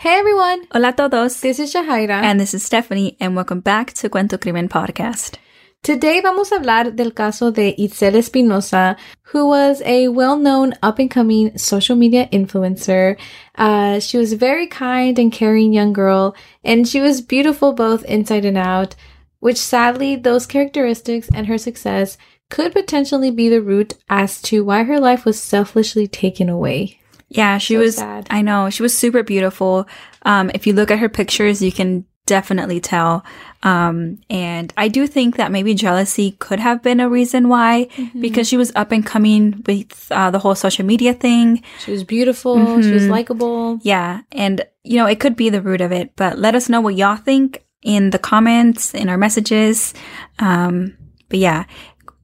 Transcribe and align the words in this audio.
Hey 0.00 0.20
everyone! 0.20 0.62
Hola 0.70 0.90
a 0.90 0.92
todos. 0.92 1.40
This 1.40 1.58
is 1.58 1.74
Shahaira. 1.74 2.22
And 2.22 2.38
this 2.38 2.54
is 2.54 2.62
Stephanie, 2.62 3.16
and 3.18 3.34
welcome 3.34 3.58
back 3.58 3.92
to 3.94 4.08
Cuento 4.08 4.40
Crimen 4.40 4.68
Podcast. 4.68 5.38
Today 5.82 6.20
vamos 6.20 6.52
a 6.52 6.60
hablar 6.60 6.94
del 6.94 7.10
caso 7.10 7.50
de 7.52 7.74
Itzel 7.76 8.12
Espinoza, 8.12 8.96
who 9.22 9.48
was 9.48 9.82
a 9.84 10.06
well-known 10.06 10.74
up-and-coming 10.84 11.58
social 11.58 11.96
media 11.96 12.28
influencer. 12.32 13.18
Uh, 13.56 13.98
she 13.98 14.16
was 14.16 14.32
a 14.32 14.36
very 14.36 14.68
kind 14.68 15.18
and 15.18 15.32
caring 15.32 15.72
young 15.72 15.92
girl, 15.92 16.36
and 16.62 16.86
she 16.86 17.00
was 17.00 17.20
beautiful 17.20 17.72
both 17.72 18.04
inside 18.04 18.44
and 18.44 18.56
out, 18.56 18.94
which 19.40 19.58
sadly, 19.58 20.14
those 20.14 20.46
characteristics 20.46 21.28
and 21.34 21.48
her 21.48 21.58
success 21.58 22.16
could 22.50 22.72
potentially 22.72 23.32
be 23.32 23.48
the 23.48 23.60
root 23.60 23.94
as 24.08 24.40
to 24.42 24.62
why 24.62 24.84
her 24.84 25.00
life 25.00 25.24
was 25.24 25.42
selfishly 25.42 26.06
taken 26.06 26.48
away. 26.48 27.00
Yeah, 27.28 27.58
she 27.58 27.74
So 27.74 27.80
was. 27.80 27.96
sad. 27.96 28.26
I 28.30 28.42
know 28.42 28.70
she 28.70 28.82
was 28.82 28.96
super 28.96 29.22
beautiful. 29.22 29.86
Um, 30.22 30.50
if 30.54 30.66
you 30.66 30.72
look 30.72 30.90
at 30.90 30.98
her 30.98 31.08
pictures, 31.08 31.60
you 31.62 31.70
can 31.72 32.04
definitely 32.26 32.80
tell. 32.80 33.24
Um, 33.62 34.18
and 34.30 34.72
I 34.76 34.88
do 34.88 35.06
think 35.06 35.36
that 35.36 35.50
maybe 35.50 35.74
jealousy 35.74 36.32
could 36.38 36.60
have 36.60 36.82
been 36.82 37.00
a 37.00 37.08
reason 37.08 37.48
why, 37.48 37.88
Mm-hmm. 37.96 38.20
because 38.20 38.46
she 38.48 38.56
was 38.56 38.70
up 38.76 38.92
and 38.92 39.04
coming 39.04 39.62
with 39.66 40.06
uh, 40.10 40.30
the 40.30 40.38
whole 40.38 40.54
social 40.54 40.84
media 40.86 41.12
thing. 41.14 41.62
She 41.84 41.90
was 41.90 42.04
beautiful, 42.04 42.56
she 42.82 42.92
was 42.92 43.08
likable. 43.08 43.78
Yeah, 43.82 44.20
and 44.32 44.64
you 44.84 44.96
know 44.96 45.06
it 45.06 45.20
could 45.20 45.36
be 45.36 45.48
the 45.50 45.62
root 45.62 45.80
of 45.80 45.90
it. 45.92 46.12
But 46.16 46.38
let 46.38 46.54
us 46.54 46.68
know 46.68 46.80
what 46.80 46.96
y'all 46.96 47.16
think 47.16 47.64
in 47.82 48.10
the 48.10 48.18
comments, 48.18 48.94
in 48.94 49.08
our 49.08 49.18
messages. 49.18 49.92
Um, 50.38 50.96
but 51.28 51.38
yeah, 51.40 51.64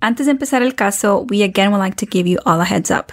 antes 0.03 0.27
de 0.27 0.33
empezar 0.33 0.63
el 0.63 0.73
caso, 0.73 1.27
we 1.29 1.43
again 1.43 1.73
would 1.73 1.79
like 1.79 1.97
to 1.97 2.07
give 2.07 2.27
you 2.27 2.39
all 2.47 2.61
a 2.61 2.65
heads 2.65 2.91
up. 2.91 3.11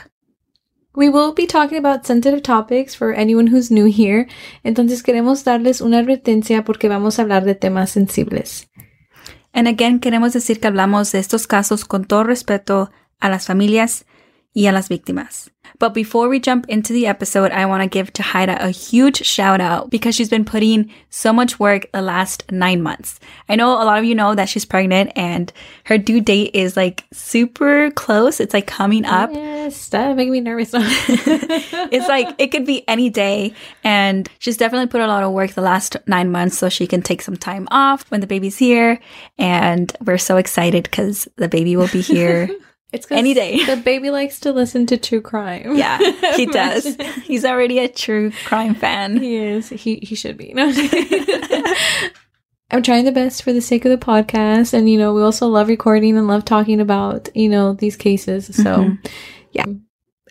We 0.94 1.10
will 1.10 1.34
be 1.34 1.48
talking 1.48 1.78
about 1.78 2.06
sensitive 2.06 2.42
topics 2.42 2.96
for 2.96 3.14
anyone 3.14 3.48
who's 3.48 3.72
new 3.72 3.86
here, 3.86 4.28
entonces 4.64 5.04
queremos 5.04 5.44
darles 5.46 5.80
una 5.80 6.00
advertencia 6.00 6.66
porque 6.66 6.90
vamos 6.90 7.18
a 7.18 7.22
hablar 7.22 7.46
de 7.46 7.56
temas 7.56 7.92
sensibles. 7.92 8.70
And 9.54 9.68
again, 9.68 10.00
queremos 10.00 10.34
decir 10.34 10.60
que 10.60 10.68
hablamos 10.68 11.12
de 11.12 11.20
estos 11.20 11.48
casos 11.48 11.86
con 11.86 12.06
todo 12.06 12.24
respeto 12.24 12.92
a 13.20 13.30
las 13.30 13.48
familias 13.48 14.06
y 14.54 14.68
a 14.68 14.72
las 14.72 14.90
víctimas. 14.90 15.50
But 15.80 15.94
before 15.94 16.28
we 16.28 16.40
jump 16.40 16.68
into 16.70 16.94
the 16.94 17.08
episode, 17.08 17.52
I 17.52 17.66
want 17.66 17.82
to 17.82 17.90
give 17.90 18.14
Tahira 18.14 18.60
a 18.62 18.70
huge 18.70 19.26
shout 19.26 19.62
out 19.62 19.90
because 19.90 20.14
she's 20.16 20.30
been 20.30 20.46
putting 20.46 20.92
so 21.10 21.34
much 21.34 21.60
work 21.60 21.92
the 21.92 22.02
last 22.02 22.52
nine 22.52 22.82
months. 22.82 23.20
I 23.50 23.56
know 23.56 23.72
a 23.72 23.86
lot 23.86 23.98
of 23.98 24.06
you 24.06 24.14
know 24.14 24.36
that 24.36 24.50
she's 24.50 24.66
pregnant 24.66 25.12
and 25.16 25.52
her 25.86 25.98
due 25.98 26.22
date 26.22 26.52
is 26.54 26.78
like 26.78 27.06
super 27.12 27.90
close. 27.92 28.40
It's 28.40 28.54
like 28.54 28.68
coming 28.68 29.06
up. 29.06 29.32
Yes, 29.34 29.76
stop 29.76 30.16
making 30.16 30.34
me 30.34 30.42
nervous. 30.42 30.72
It's 31.92 32.08
like 32.08 32.36
it 32.38 32.52
could 32.52 32.66
be 32.66 32.88
any 32.88 33.10
day. 33.10 33.54
And 33.84 34.30
she's 34.40 34.58
definitely 34.58 34.88
put 34.88 35.02
a 35.02 35.08
lot 35.08 35.24
of 35.24 35.32
work 35.32 35.52
the 35.52 35.62
last 35.62 35.98
nine 36.06 36.32
months 36.32 36.58
so 36.58 36.70
she 36.70 36.88
can 36.88 37.02
take 37.02 37.22
some 37.22 37.36
time 37.36 37.68
off 37.72 38.10
when 38.12 38.22
the 38.22 38.28
baby's 38.28 38.58
here. 38.58 39.00
And 39.38 39.92
we're 40.06 40.18
so 40.18 40.38
excited 40.38 40.84
because 40.84 41.28
the 41.38 41.48
baby 41.48 41.76
will 41.76 41.88
be 41.88 42.02
here. 42.02 42.50
it's 42.92 43.08
Any 43.10 43.34
day. 43.34 43.64
The 43.66 43.78
baby 43.78 44.10
likes 44.12 44.40
to 44.42 44.52
listen 44.52 44.86
to 44.88 44.98
true 44.98 45.22
crime. 45.22 45.76
yeah, 45.76 45.98
he 46.36 46.46
does. 46.46 46.96
He's 47.24 47.46
already 47.46 47.80
a 47.80 47.88
true 47.88 48.32
crime 48.46 48.76
fan. 48.76 49.18
He 49.18 49.36
is. 49.38 49.70
He 49.70 49.96
he 50.04 50.16
should 50.16 50.38
be. 50.38 50.54
No. 50.54 50.72
I'm 52.74 52.84
trying 52.84 53.04
the 53.04 53.12
best 53.12 53.44
for 53.44 53.52
the 53.52 53.60
sake 53.62 53.84
of 53.84 53.92
the 53.92 54.04
podcast, 54.06 54.74
and 54.74 54.90
you 54.90 54.98
know 54.98 55.14
we 55.14 55.22
also 55.22 55.48
love 55.48 55.68
recording 55.68 56.18
and 56.18 56.28
love 56.28 56.46
talking 56.46 56.80
about 56.80 57.28
you 57.36 57.50
know 57.50 57.74
these 57.74 57.98
cases. 57.98 58.46
So, 58.56 58.64
Mhm. 58.64 59.10
yeah. 59.52 59.66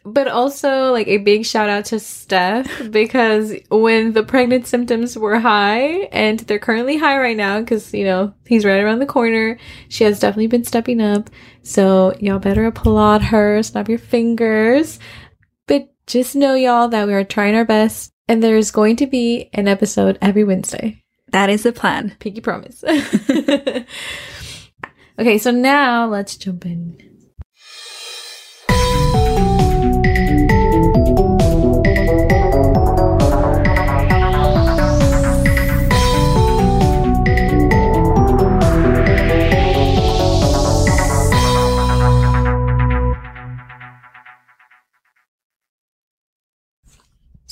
But 0.05 0.29
also 0.29 0.93
like 0.93 1.09
a 1.09 1.19
big 1.19 1.45
shout 1.45 1.69
out 1.69 1.85
to 1.87 2.01
Steph 2.01 2.91
because 2.91 3.53
when 3.71 4.13
the 4.13 4.23
pregnant 4.23 4.67
symptoms 4.67 5.17
were 5.17 5.39
high, 5.39 6.09
and 6.13 6.41
they're 6.41 6.59
currently 6.59 6.97
high 6.97 7.19
right 7.19 7.37
now 7.37 7.61
because 7.61 7.93
you 7.93 8.05
know 8.05 8.33
he's 8.47 8.65
right 8.65 8.81
around 8.81 9.01
the 9.01 9.07
corner. 9.07 9.59
She 9.89 10.05
has 10.05 10.19
definitely 10.19 10.47
been 10.47 10.65
stepping 10.65 11.01
up. 11.01 11.29
So 11.63 12.15
y'all 12.19 12.39
better 12.39 12.65
applaud 12.65 13.23
her. 13.23 13.63
Snap 13.63 13.89
your 13.89 13.99
fingers. 13.99 14.99
But 15.67 15.93
just 16.07 16.35
know, 16.35 16.55
y'all, 16.55 16.89
that 16.89 17.07
we 17.07 17.15
are 17.15 17.25
trying 17.25 17.55
our 17.55 17.67
best, 17.67 18.13
and 18.27 18.43
there's 18.43 18.71
going 18.71 18.97
to 18.97 19.07
be 19.07 19.51
an 19.53 19.69
episode 19.69 20.19
every 20.23 20.45
Wednesday. 20.45 21.05
That 21.29 21.51
is 21.51 21.63
the 21.63 21.73
plan. 21.73 22.17
Pinky 22.19 22.41
promise. 22.41 22.83
okay, 25.19 25.39
so 25.39 25.51
now 25.51 26.07
let's 26.07 26.37
jump 26.37 26.67
in. 26.67 27.10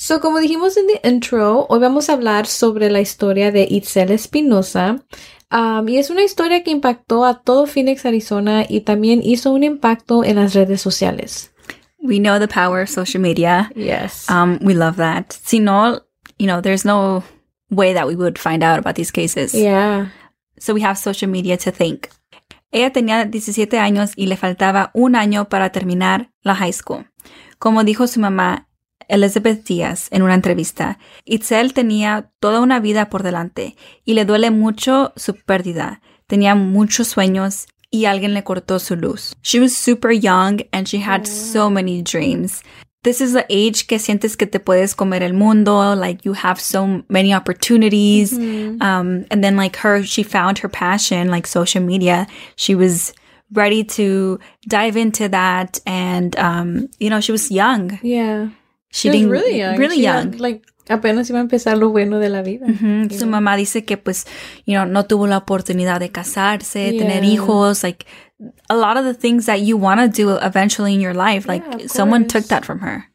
So, 0.09 0.19
como 0.19 0.39
dijimos 0.39 0.75
en 0.75 0.87
the 0.87 1.07
intro, 1.07 1.67
hoy 1.69 1.77
vamos 1.77 2.09
a 2.09 2.13
hablar 2.13 2.47
sobre 2.47 2.89
la 2.89 2.99
historia 2.99 3.51
de 3.51 3.67
Itzel 3.69 4.09
Espinosa. 4.09 5.05
Um, 5.51 5.87
y 5.87 5.99
es 5.99 6.09
una 6.09 6.23
historia 6.23 6.63
que 6.63 6.71
impactó 6.71 7.25
a 7.25 7.43
todo 7.43 7.67
Phoenix, 7.67 8.07
Arizona 8.07 8.65
y 8.67 8.81
también 8.81 9.21
hizo 9.23 9.51
un 9.51 9.63
impacto 9.63 10.23
en 10.23 10.37
las 10.37 10.55
redes 10.55 10.81
sociales. 10.81 11.53
We 11.99 12.17
know 12.17 12.39
the 12.39 12.47
power 12.47 12.81
of 12.81 12.89
social 12.89 13.21
media. 13.21 13.69
Yes. 13.75 14.27
Um, 14.31 14.57
we 14.63 14.73
love 14.73 14.95
that. 14.95 15.31
Si 15.31 15.59
no, 15.59 16.01
you 16.39 16.47
know, 16.47 16.59
there's 16.59 16.85
no 16.85 17.23
way 17.69 17.93
that 17.93 18.07
we 18.07 18.15
would 18.15 18.39
find 18.39 18.63
out 18.63 18.79
about 18.79 18.95
these 18.95 19.11
cases. 19.11 19.53
yeah. 19.53 20.07
So 20.57 20.73
we 20.73 20.81
have 20.81 20.97
social 20.97 21.29
media 21.29 21.55
to 21.57 21.71
thank. 21.71 22.09
Ella 22.71 22.91
tenía 22.91 23.25
17 23.25 23.77
años 23.77 24.13
y 24.15 24.25
le 24.25 24.37
faltaba 24.37 24.89
un 24.95 25.15
año 25.15 25.49
para 25.49 25.69
terminar 25.71 26.31
la 26.41 26.55
high 26.55 26.73
school. 26.73 27.05
Como 27.59 27.83
dijo 27.83 28.07
su 28.07 28.19
mamá, 28.19 28.68
Elizabeth 29.09 29.65
Díaz, 29.65 30.07
en 30.11 30.21
una 30.21 30.35
entrevista, 30.35 30.97
Itzel 31.25 31.73
tenía 31.73 32.29
toda 32.39 32.61
una 32.61 32.79
vida 32.79 33.09
por 33.09 33.23
delante 33.23 33.75
y 34.05 34.13
le 34.13 34.23
duele 34.23 34.51
mucho 34.51 35.11
su 35.17 35.35
pérdida. 35.35 36.01
Tenía 36.27 36.55
muchos 36.55 37.07
sueños 37.09 37.67
y 37.91 38.05
alguien 38.05 38.33
le 38.33 38.43
cortó 38.43 38.79
su 38.79 38.95
luz. 38.95 39.35
She 39.41 39.59
was 39.59 39.75
super 39.75 40.11
young 40.11 40.61
and 40.71 40.87
she 40.87 41.01
had 41.01 41.25
so 41.25 41.69
many 41.69 42.01
dreams. 42.01 42.61
This 43.01 43.21
is 43.21 43.33
the 43.33 43.45
age 43.49 43.87
que 43.87 43.97
sientes 43.97 44.37
que 44.37 44.45
te 44.45 44.59
puedes 44.59 44.93
comer 44.93 45.23
el 45.23 45.33
mundo, 45.33 45.95
like 45.95 46.25
you 46.25 46.33
have 46.33 46.59
so 46.59 47.01
many 47.07 47.33
opportunities. 47.33 48.33
Um, 48.33 49.25
and 49.31 49.41
then 49.41 49.55
like 49.55 49.77
her, 49.77 50.03
she 50.03 50.21
found 50.21 50.59
her 50.59 50.69
passion, 50.69 51.29
like 51.29 51.47
social 51.47 51.81
media. 51.81 52.27
She 52.57 52.75
was 52.75 53.13
ready 53.53 53.85
to 53.85 54.37
dive 54.67 54.97
into 54.97 55.29
that. 55.29 55.79
And, 55.85 56.37
um, 56.37 56.89
you 56.99 57.09
know, 57.09 57.21
she 57.21 57.31
was 57.31 57.49
young. 57.49 57.99
Yeah. 58.03 58.49
She, 58.91 59.09
was 59.09 59.23
really 59.25 59.57
young. 59.59 59.77
Really 59.77 59.97
She 59.97 60.03
young. 60.03 60.31
had, 60.33 60.39
like, 60.39 60.63
apenas 60.89 61.29
iba 61.29 61.37
a 61.39 61.41
empezar 61.41 61.77
lo 61.77 61.89
bueno 61.89 62.19
de 62.19 62.29
la 62.29 62.41
vida. 62.41 62.65
Ujú. 62.65 63.11
Su 63.11 63.27
mamá 63.27 63.55
dice 63.55 63.85
que 63.85 63.97
pues, 63.97 64.25
you 64.65 64.73
know, 64.73 64.85
no 64.85 65.03
tuvo 65.05 65.27
la 65.27 65.37
oportunidad 65.37 65.99
de 65.99 66.09
casarse, 66.09 66.91
tener 66.97 67.21
Yeah. 67.23 67.33
hijos, 67.37 67.83
like 67.83 68.05
a 68.69 68.75
lot 68.75 68.97
of 68.97 69.03
the 69.05 69.13
things 69.13 69.45
that 69.45 69.61
you 69.61 69.77
want 69.77 69.99
to 70.01 70.07
do 70.07 70.35
eventually 70.41 70.93
in 70.95 71.01
your 71.01 71.13
life, 71.13 71.47
like 71.47 71.63
Yeah, 71.77 71.87
someone 71.87 72.25
took 72.27 72.45
that 72.47 72.65
from 72.65 72.79
her. 72.79 73.05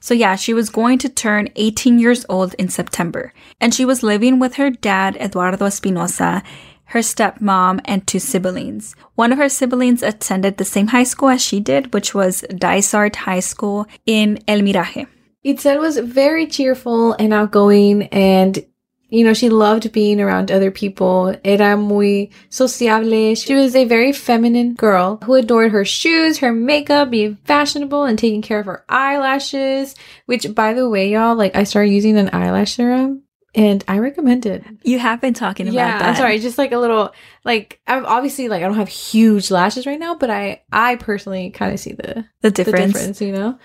So 0.00 0.14
yeah, 0.14 0.36
she 0.36 0.52
was 0.54 0.68
going 0.70 0.98
to 0.98 1.08
turn 1.08 1.48
18 1.56 1.98
years 1.98 2.24
old 2.28 2.54
in 2.58 2.68
September 2.68 3.32
and 3.60 3.74
she 3.74 3.84
was 3.86 4.02
living 4.02 4.38
with 4.38 4.54
her 4.56 4.70
dad, 4.70 5.16
Eduardo 5.16 5.64
Espinoza, 5.66 6.42
her 6.88 7.00
stepmom, 7.00 7.80
and 7.86 8.06
two 8.06 8.18
siblings. 8.20 8.94
One 9.16 9.32
of 9.32 9.38
her 9.38 9.48
siblings 9.48 10.02
attended 10.02 10.58
the 10.58 10.64
same 10.66 10.88
high 10.88 11.04
school 11.04 11.30
as 11.30 11.42
she 11.42 11.58
did, 11.58 11.94
which 11.94 12.14
was 12.14 12.44
Dysart 12.54 13.16
High 13.16 13.40
School 13.40 13.86
in 14.04 14.38
El 14.46 14.60
Mirage. 14.60 15.06
Itzel 15.44 15.78
was 15.78 15.98
very 15.98 16.46
cheerful 16.46 17.12
and 17.12 17.32
outgoing 17.32 18.04
and 18.04 18.64
you 19.10 19.22
know, 19.22 19.34
she 19.34 19.48
loved 19.48 19.92
being 19.92 20.20
around 20.20 20.50
other 20.50 20.72
people. 20.72 21.36
Era 21.44 21.76
muy 21.76 22.30
sociable. 22.50 23.36
She 23.36 23.54
was 23.54 23.76
a 23.76 23.84
very 23.84 24.10
feminine 24.12 24.74
girl 24.74 25.20
who 25.24 25.34
adored 25.34 25.70
her 25.70 25.84
shoes, 25.84 26.38
her 26.38 26.52
makeup, 26.52 27.10
being 27.10 27.36
fashionable 27.44 28.04
and 28.04 28.18
taking 28.18 28.42
care 28.42 28.58
of 28.58 28.66
her 28.66 28.84
eyelashes, 28.88 29.94
which 30.26 30.52
by 30.52 30.74
the 30.74 30.88
way, 30.88 31.10
y'all, 31.10 31.36
like 31.36 31.54
I 31.54 31.62
started 31.62 31.92
using 31.92 32.16
an 32.16 32.30
eyelash 32.32 32.74
serum 32.74 33.22
and 33.54 33.84
I 33.86 33.98
recommend 33.98 34.46
it. 34.46 34.64
You 34.82 34.98
have 34.98 35.20
been 35.20 35.34
talking 35.34 35.68
about 35.68 35.76
yeah, 35.76 35.98
that. 35.98 36.08
I'm 36.08 36.16
sorry, 36.16 36.38
just 36.40 36.58
like 36.58 36.72
a 36.72 36.78
little 36.78 37.14
like 37.44 37.80
I'm 37.86 38.04
obviously 38.06 38.48
like 38.48 38.62
I 38.62 38.66
don't 38.66 38.76
have 38.76 38.88
huge 38.88 39.50
lashes 39.50 39.86
right 39.86 39.98
now, 39.98 40.16
but 40.16 40.30
I 40.30 40.62
I 40.72 40.96
personally 40.96 41.50
kind 41.50 41.72
of 41.72 41.78
see 41.78 41.92
the 41.92 42.24
The 42.40 42.50
the 42.50 42.50
difference. 42.50 42.94
difference, 42.94 43.20
you 43.20 43.32
know? 43.32 43.58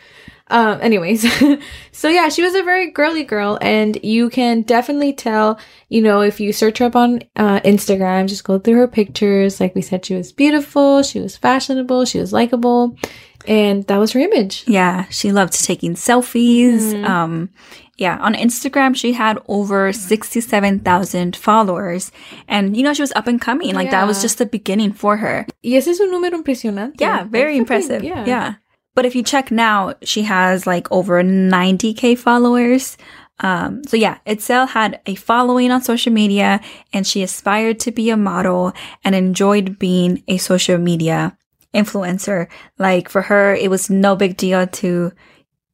Um, 0.49 0.79
anyways, 0.81 1.21
so 1.91 2.09
yeah, 2.09 2.29
she 2.29 2.41
was 2.41 2.55
a 2.55 2.63
very 2.63 2.89
girly 2.91 3.23
girl, 3.23 3.57
and 3.61 3.97
you 4.03 4.29
can 4.29 4.63
definitely 4.63 5.13
tell, 5.13 5.59
you 5.89 6.01
know, 6.01 6.21
if 6.21 6.39
you 6.39 6.51
search 6.53 6.79
her 6.79 6.85
up 6.85 6.95
on 6.95 7.21
uh, 7.35 7.59
Instagram, 7.61 8.27
just 8.27 8.43
go 8.43 8.57
through 8.57 8.75
her 8.77 8.87
pictures. 8.87 9.59
Like 9.59 9.75
we 9.75 9.81
said, 9.81 10.05
she 10.05 10.15
was 10.15 10.31
beautiful, 10.31 11.03
she 11.03 11.19
was 11.19 11.37
fashionable, 11.37 12.05
she 12.05 12.19
was 12.19 12.33
likable, 12.33 12.97
and 13.47 13.85
that 13.87 13.97
was 13.97 14.13
her 14.13 14.19
image. 14.19 14.63
Yeah, 14.67 15.05
she 15.09 15.31
loved 15.31 15.53
taking 15.53 15.93
selfies. 15.95 16.93
Mhm. 16.93 17.05
Um, 17.07 17.49
Yeah, 17.99 18.17
on 18.21 18.33
Instagram, 18.33 18.95
she 18.95 19.11
had 19.11 19.39
over 19.49 19.91
67,000 19.91 21.35
followers. 21.35 22.11
And, 22.47 22.77
you 22.77 22.81
know, 22.81 22.93
she 22.93 23.01
was 23.01 23.11
up 23.13 23.27
and 23.27 23.41
coming. 23.41 23.75
Like, 23.75 23.91
that 23.91 24.07
was 24.07 24.21
just 24.21 24.37
the 24.37 24.45
beginning 24.45 24.93
for 24.93 25.17
her. 25.17 25.45
Y 25.63 25.75
ese 25.75 25.89
es 25.89 25.99
un 25.99 26.09
número 26.09 26.33
impresionante. 26.41 27.01
Yeah, 27.01 27.25
very 27.25 27.53
That's 27.57 27.59
impressive. 27.59 28.03
yeah. 28.03 28.25
yeah. 28.25 28.53
But 28.99 29.05
if 29.05 29.15
you 29.15 29.23
check 29.23 29.49
now, 29.49 29.93
she 30.01 30.23
has 30.23 30.67
like 30.67 30.91
over 30.91 31.23
90K 31.23 32.17
followers. 32.17 32.97
Um, 33.39 33.81
so 33.85 33.95
yeah, 33.95 34.17
Itzel 34.27 34.67
had 34.67 34.99
a 35.05 35.15
following 35.15 35.71
on 35.71 35.81
social 35.81 36.11
media 36.11 36.59
and 36.91 37.07
she 37.07 37.23
aspired 37.23 37.79
to 37.79 37.93
be 37.93 38.09
a 38.09 38.17
model 38.17 38.73
and 39.05 39.15
enjoyed 39.15 39.79
being 39.79 40.21
a 40.27 40.35
social 40.35 40.77
media 40.77 41.37
influencer. 41.73 42.49
Like 42.77 43.07
for 43.07 43.21
her, 43.21 43.55
it 43.55 43.69
was 43.69 43.89
no 43.89 44.17
big 44.17 44.35
deal 44.35 44.67
to 44.67 45.13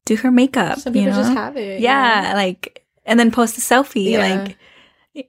do 0.06 0.16
her 0.18 0.30
makeup. 0.30 0.78
Some 0.78 0.96
you 0.96 1.06
people 1.06 1.18
just 1.18 1.34
have 1.34 1.58
it. 1.58 1.82
yeah, 1.82 2.34
like, 2.36 2.86
and 3.08 3.20
then 3.20 3.32
post 3.32 3.58
a 3.58 3.62
selfie. 3.62 4.12
Yeah. 4.12 4.20
Like, 4.20 4.58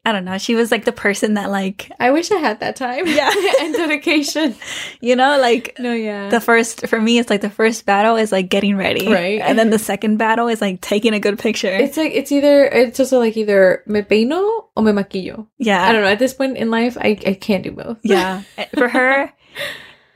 I 0.05 0.13
don't 0.13 0.25
know. 0.25 0.37
She 0.39 0.55
was 0.55 0.71
like 0.73 0.85
the 0.85 0.93
person 0.93 1.35
that 1.35 1.51
like, 1.51 1.91
I 2.01 2.11
wish 2.11 2.31
I 2.33 2.39
had 2.39 2.61
that 2.61 2.75
time. 2.77 3.07
Yeah. 3.07 3.31
and 3.61 3.75
dedication. 3.75 4.57
you 5.01 5.15
know, 5.17 5.39
like 5.39 5.77
No, 5.79 5.93
yeah. 5.93 6.29
the 6.29 6.41
first 6.41 6.87
for 6.89 7.01
me 7.01 7.19
it's 7.19 7.31
like 7.31 7.41
the 7.41 7.51
first 7.51 7.87
battle 7.87 8.17
is 8.17 8.33
like 8.33 8.49
getting 8.51 8.77
ready 8.77 9.07
Right. 9.07 9.41
and 9.41 9.59
then 9.59 9.71
the 9.71 9.79
second 9.79 10.17
battle 10.17 10.49
is 10.49 10.61
like 10.61 10.81
taking 10.81 11.15
a 11.15 11.21
good 11.21 11.39
picture 11.39 11.69
it's 11.69 11.97
like 11.97 12.13
it's 12.13 12.33
either 12.33 12.65
it's 12.67 12.99
also 12.99 13.19
like 13.19 13.37
either 13.37 13.83
me 13.87 14.03
peino 14.03 14.69
or 14.77 14.83
me 14.83 14.93
maquillo. 14.93 15.47
yeah 15.59 15.87
I 15.87 15.93
don't 15.93 16.03
know. 16.03 16.09
At 16.09 16.19
this 16.19 16.35
point 16.35 16.57
in 16.57 16.71
life, 16.71 16.97
I 17.01 17.19
I 17.27 17.35
can't 17.35 17.63
do 17.63 17.71
both. 17.73 17.99
yeah 18.03 18.43
eh, 18.59 18.67
for 18.75 18.89
her 18.89 19.33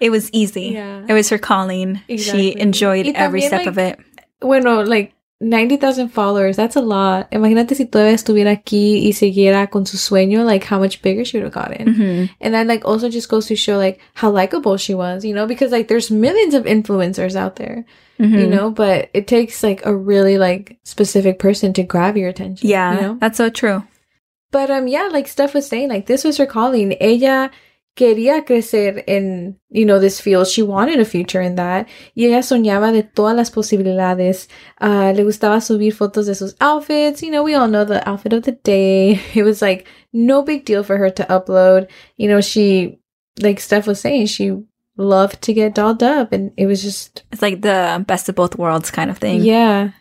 it 0.00 0.10
was 0.10 0.30
easy 0.32 0.70
Yeah. 0.74 1.04
it 1.08 1.12
was 1.12 1.28
her 1.30 1.38
calling 1.38 2.00
Exactly. 2.08 2.52
she 2.54 2.58
enjoyed 2.58 3.06
Y 3.06 3.12
every 3.14 3.42
step 3.42 3.60
like, 3.60 3.68
of 3.68 3.78
it 3.78 3.98
Bueno, 4.40 4.82
like 4.82 5.12
90,000 5.40 6.08
followers, 6.10 6.56
that's 6.56 6.76
a 6.76 6.80
lot. 6.82 7.30
Imagínate 7.32 7.74
si 7.74 7.86
todavía 7.86 8.12
estuviera 8.12 8.50
aquí 8.52 9.06
y 9.06 9.12
siguiera 9.12 9.70
con 9.70 9.86
su 9.86 9.96
sueño, 9.96 10.44
like 10.44 10.64
how 10.64 10.78
much 10.78 11.00
bigger 11.00 11.24
she 11.24 11.38
would 11.38 11.44
have 11.44 11.52
gotten. 11.54 11.86
Mhm. 11.94 12.30
And 12.42 12.54
that 12.54 12.66
like 12.66 12.84
also 12.84 13.08
just 13.08 13.28
goes 13.30 13.46
to 13.46 13.56
show 13.56 13.78
like 13.78 13.98
how 14.14 14.30
likable 14.30 14.76
she 14.76 14.94
was, 14.94 15.24
you 15.24 15.34
know, 15.34 15.46
because 15.46 15.72
like 15.72 15.88
there's 15.88 16.10
millions 16.10 16.52
of 16.54 16.64
influencers 16.64 17.36
out 17.36 17.56
there, 17.56 17.84
you 18.18 18.26
Mhm. 18.26 18.48
know, 18.50 18.70
but 18.70 19.08
it 19.14 19.26
takes 19.26 19.62
like 19.62 19.80
a 19.86 19.94
really 19.96 20.36
like 20.36 20.76
specific 20.84 21.38
person 21.38 21.72
to 21.72 21.82
grab 21.82 22.16
your 22.18 22.28
attention. 22.28 22.68
yeah 22.68 22.94
You 22.94 23.00
know? 23.00 23.16
that's 23.18 23.38
so 23.38 23.48
true 23.48 23.82
But 24.52 24.68
um 24.70 24.88
yeah, 24.88 25.08
like 25.12 25.26
Steph 25.28 25.54
was 25.54 25.66
saying, 25.68 25.88
like 25.88 26.04
this 26.06 26.24
was 26.24 26.36
her 26.38 26.44
calling. 26.46 26.96
Ella 27.00 27.50
quería 27.96 28.44
crecer 28.44 29.04
in, 29.06 29.58
you 29.68 29.84
know, 29.84 29.98
this 29.98 30.20
field. 30.20 30.48
She 30.48 30.62
wanted 30.62 31.00
a 31.00 31.04
future 31.04 31.40
in 31.40 31.56
that. 31.56 31.88
Y 32.16 32.24
ella 32.24 32.42
soñaba 32.42 32.92
de 32.92 33.02
todas 33.02 33.36
las 33.36 33.50
posibilidades. 33.50 34.48
Uh, 34.80 35.12
le 35.14 35.24
gustaba 35.24 35.60
subir 35.60 35.92
fotos 35.92 36.26
de 36.26 36.34
sus 36.34 36.54
outfits. 36.60 37.22
You 37.22 37.30
know, 37.30 37.42
we 37.42 37.54
all 37.54 37.68
know 37.68 37.84
the 37.84 38.06
outfit 38.08 38.32
of 38.32 38.44
the 38.44 38.52
day. 38.52 39.20
It 39.34 39.42
was 39.42 39.60
like 39.60 39.86
no 40.12 40.42
big 40.42 40.64
deal 40.64 40.82
for 40.82 40.96
her 40.96 41.10
to 41.10 41.24
upload. 41.24 41.88
You 42.16 42.28
know, 42.28 42.40
she, 42.40 42.98
like 43.40 43.60
Steph 43.60 43.86
was 43.86 44.00
saying, 44.00 44.26
she 44.26 44.56
loved 44.96 45.40
to 45.42 45.52
get 45.52 45.74
dolled 45.74 46.02
up 46.02 46.32
and 46.32 46.52
it 46.56 46.66
was 46.66 46.82
just, 46.82 47.24
it's 47.32 47.40
like 47.40 47.62
the 47.62 48.04
best 48.06 48.28
of 48.28 48.34
both 48.34 48.58
worlds 48.58 48.90
kind 48.90 49.10
of 49.10 49.16
thing 49.16 49.42
yeah. 49.42 49.92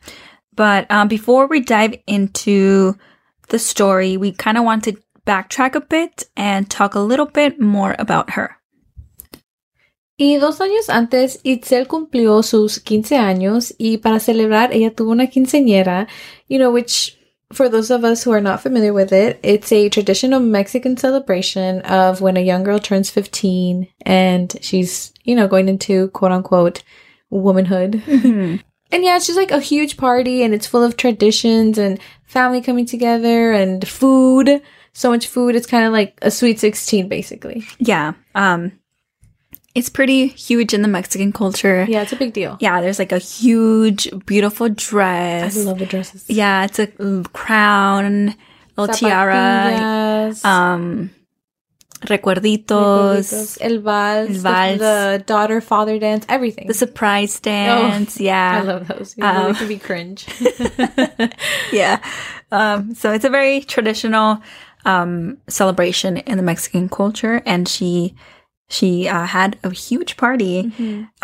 But 0.60 0.92
um, 0.92 1.08
before 1.08 1.48
we 1.48 1.62
dive 1.62 1.96
into 2.06 2.98
the 3.48 3.58
story, 3.58 4.18
we 4.18 4.34
kind 4.34 4.58
of 4.58 4.66
want 4.66 4.84
to 4.84 4.98
backtrack 5.30 5.76
a 5.76 5.82
bit 5.82 6.28
and 6.36 6.70
talk 6.70 6.96
a 6.96 7.00
little 7.00 7.28
bit 7.28 7.60
more 7.60 7.96
about 8.00 8.32
her. 8.32 8.58
Y 10.18 10.38
dos 10.38 10.60
años 10.60 10.90
antes, 10.90 11.40
Itzel 11.44 11.88
cumplió 11.88 12.44
sus 12.44 12.80
15 12.80 13.18
años 13.18 13.74
y 13.78 13.98
para 13.98 14.20
celebrar 14.20 14.74
ella 14.74 14.92
tuvo 14.92 15.12
una 15.12 15.28
quinceañera, 15.28 16.08
you 16.50 16.58
know, 16.58 16.72
which 16.72 17.18
for 17.54 17.70
those 17.70 17.90
of 17.90 18.04
us 18.04 18.24
who 18.24 18.32
are 18.32 18.42
not 18.42 18.62
familiar 18.62 18.92
with 18.92 19.14
it, 19.14 19.40
it's 19.44 19.72
a 19.72 19.88
traditional 19.90 20.40
Mexican 20.40 20.98
celebration 20.98 21.82
of 21.82 22.22
when 22.22 22.36
a 22.36 22.42
young 22.42 22.64
girl 22.64 22.80
turns 22.80 23.10
15 23.10 23.88
and 24.06 24.58
she's, 24.62 25.14
you 25.24 25.36
know, 25.36 25.48
going 25.48 25.70
into 25.70 26.10
quote 26.10 26.32
unquote 26.32 26.84
womanhood. 27.30 28.04
Mm-hmm. 28.06 28.58
And 28.92 29.04
yeah, 29.04 29.18
it's 29.18 29.28
just 29.28 29.38
like 29.38 29.52
a 29.52 29.60
huge 29.60 29.98
party 29.98 30.42
and 30.42 30.52
it's 30.52 30.66
full 30.66 30.84
of 30.84 30.98
traditions 30.98 31.78
and 31.78 32.00
family 32.26 32.60
coming 32.60 32.88
together 32.88 33.52
and 33.52 33.88
food. 33.88 34.64
So 35.00 35.10
much 35.10 35.28
food. 35.28 35.56
It's 35.56 35.66
kind 35.66 35.86
of 35.88 35.94
like 35.94 36.20
a 36.22 36.30
sweet 36.30 36.60
16 36.60 37.08
basically. 37.08 37.64
Yeah. 37.80 38.14
Um, 38.36 38.74
it's 39.74 39.88
pretty 39.88 40.28
huge 40.28 40.74
in 40.74 40.82
the 40.82 40.90
Mexican 40.90 41.32
culture. 41.32 41.86
Yeah, 41.88 42.02
it's 42.02 42.12
a 42.12 42.18
big 42.18 42.34
deal. 42.34 42.58
Yeah, 42.60 42.82
there's 42.82 43.00
like 43.00 43.14
a 43.14 43.18
huge, 43.20 44.10
beautiful 44.26 44.68
dress. 44.68 45.56
I 45.58 45.62
love 45.62 45.80
the 45.80 45.86
dresses. 45.86 46.26
Yeah, 46.28 46.66
it's 46.66 46.80
a 46.80 46.88
crown, 47.32 48.36
little 48.76 48.94
tiara, 48.94 50.34
um, 50.44 51.12
recuerditos, 52.02 53.32
recuerditos, 53.32 53.58
el 53.62 53.78
vals, 53.82 54.28
el 54.28 54.34
the- 54.34 54.40
vals. 54.42 54.80
The, 54.80 55.24
daughter 55.26 55.62
father 55.62 55.98
dance, 56.00 56.26
everything. 56.28 56.68
the 56.68 56.74
surprise 56.74 57.40
dance. 57.52 58.20
I 58.20 58.24
yeah, 58.24 58.60
I 58.60 58.62
love 58.66 58.88
those. 58.88 59.14
They 59.14 59.22
Um, 59.24 59.36
really 59.46 59.54
can 59.60 59.68
be 59.70 59.80
cringe. 59.80 60.28
yeah. 61.72 62.02
Um, 62.52 62.96
so 62.96 63.14
it's 63.14 63.24
a 63.26 63.30
very 63.30 63.62
traditional 63.62 64.42
um, 64.90 65.38
celebration 65.48 66.18
in 66.18 66.38
the 66.38 66.44
Mexican 66.44 66.90
culture, 66.90 67.42
and 67.46 67.68
she 67.68 68.16
she 68.72 69.08
uh, 69.08 69.26
had 69.26 69.58
a 69.64 69.72
huge 69.72 70.16
party. 70.16 70.72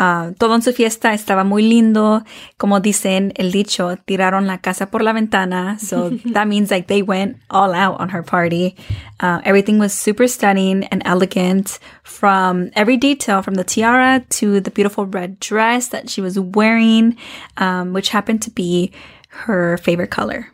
Uh, 0.00 0.32
todo 0.32 0.54
en 0.54 0.62
su 0.62 0.72
fiesta 0.72 1.12
estaba 1.12 1.44
muy 1.44 1.62
lindo. 1.62 2.24
Como 2.58 2.80
dicen 2.80 3.32
el 3.36 3.52
dicho, 3.52 3.96
tiraron 4.04 4.46
la 4.48 4.58
casa 4.58 4.86
por 4.86 5.02
la 5.02 5.12
ventana. 5.12 5.78
So 5.78 6.10
that 6.32 6.48
means 6.48 6.72
like 6.72 6.88
they 6.88 7.02
went 7.02 7.36
all 7.48 7.72
out 7.72 8.00
on 8.00 8.08
her 8.08 8.24
party. 8.24 8.74
Uh, 9.20 9.40
everything 9.44 9.78
was 9.78 9.92
super 9.92 10.26
stunning 10.26 10.84
and 10.90 11.02
elegant 11.04 11.78
from 12.02 12.70
every 12.74 12.96
detail, 12.96 13.42
from 13.42 13.54
the 13.54 13.64
tiara 13.64 14.24
to 14.40 14.60
the 14.60 14.72
beautiful 14.72 15.06
red 15.06 15.38
dress 15.38 15.88
that 15.88 16.10
she 16.10 16.20
was 16.20 16.40
wearing, 16.40 17.16
um, 17.58 17.92
which 17.92 18.08
happened 18.08 18.42
to 18.42 18.50
be 18.50 18.90
her 19.46 19.76
favorite 19.76 20.10
color. 20.10 20.48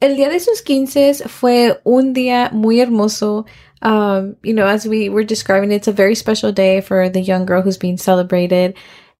El 0.00 0.16
día 0.16 0.28
de 0.28 0.40
sus 0.40 0.60
quince 0.60 1.14
fue 1.26 1.80
un 1.84 2.12
día 2.12 2.50
muy 2.52 2.80
hermoso. 2.80 3.46
Um, 3.80 4.36
you 4.42 4.52
know, 4.52 4.66
as 4.66 4.86
we 4.86 5.08
were 5.08 5.24
describing, 5.24 5.72
it's 5.72 5.88
a 5.88 5.92
very 5.92 6.14
special 6.14 6.52
day 6.52 6.82
for 6.82 7.08
the 7.08 7.22
young 7.22 7.46
girl 7.46 7.62
who's 7.62 7.78
being 7.78 7.96
celebrated. 7.96 8.74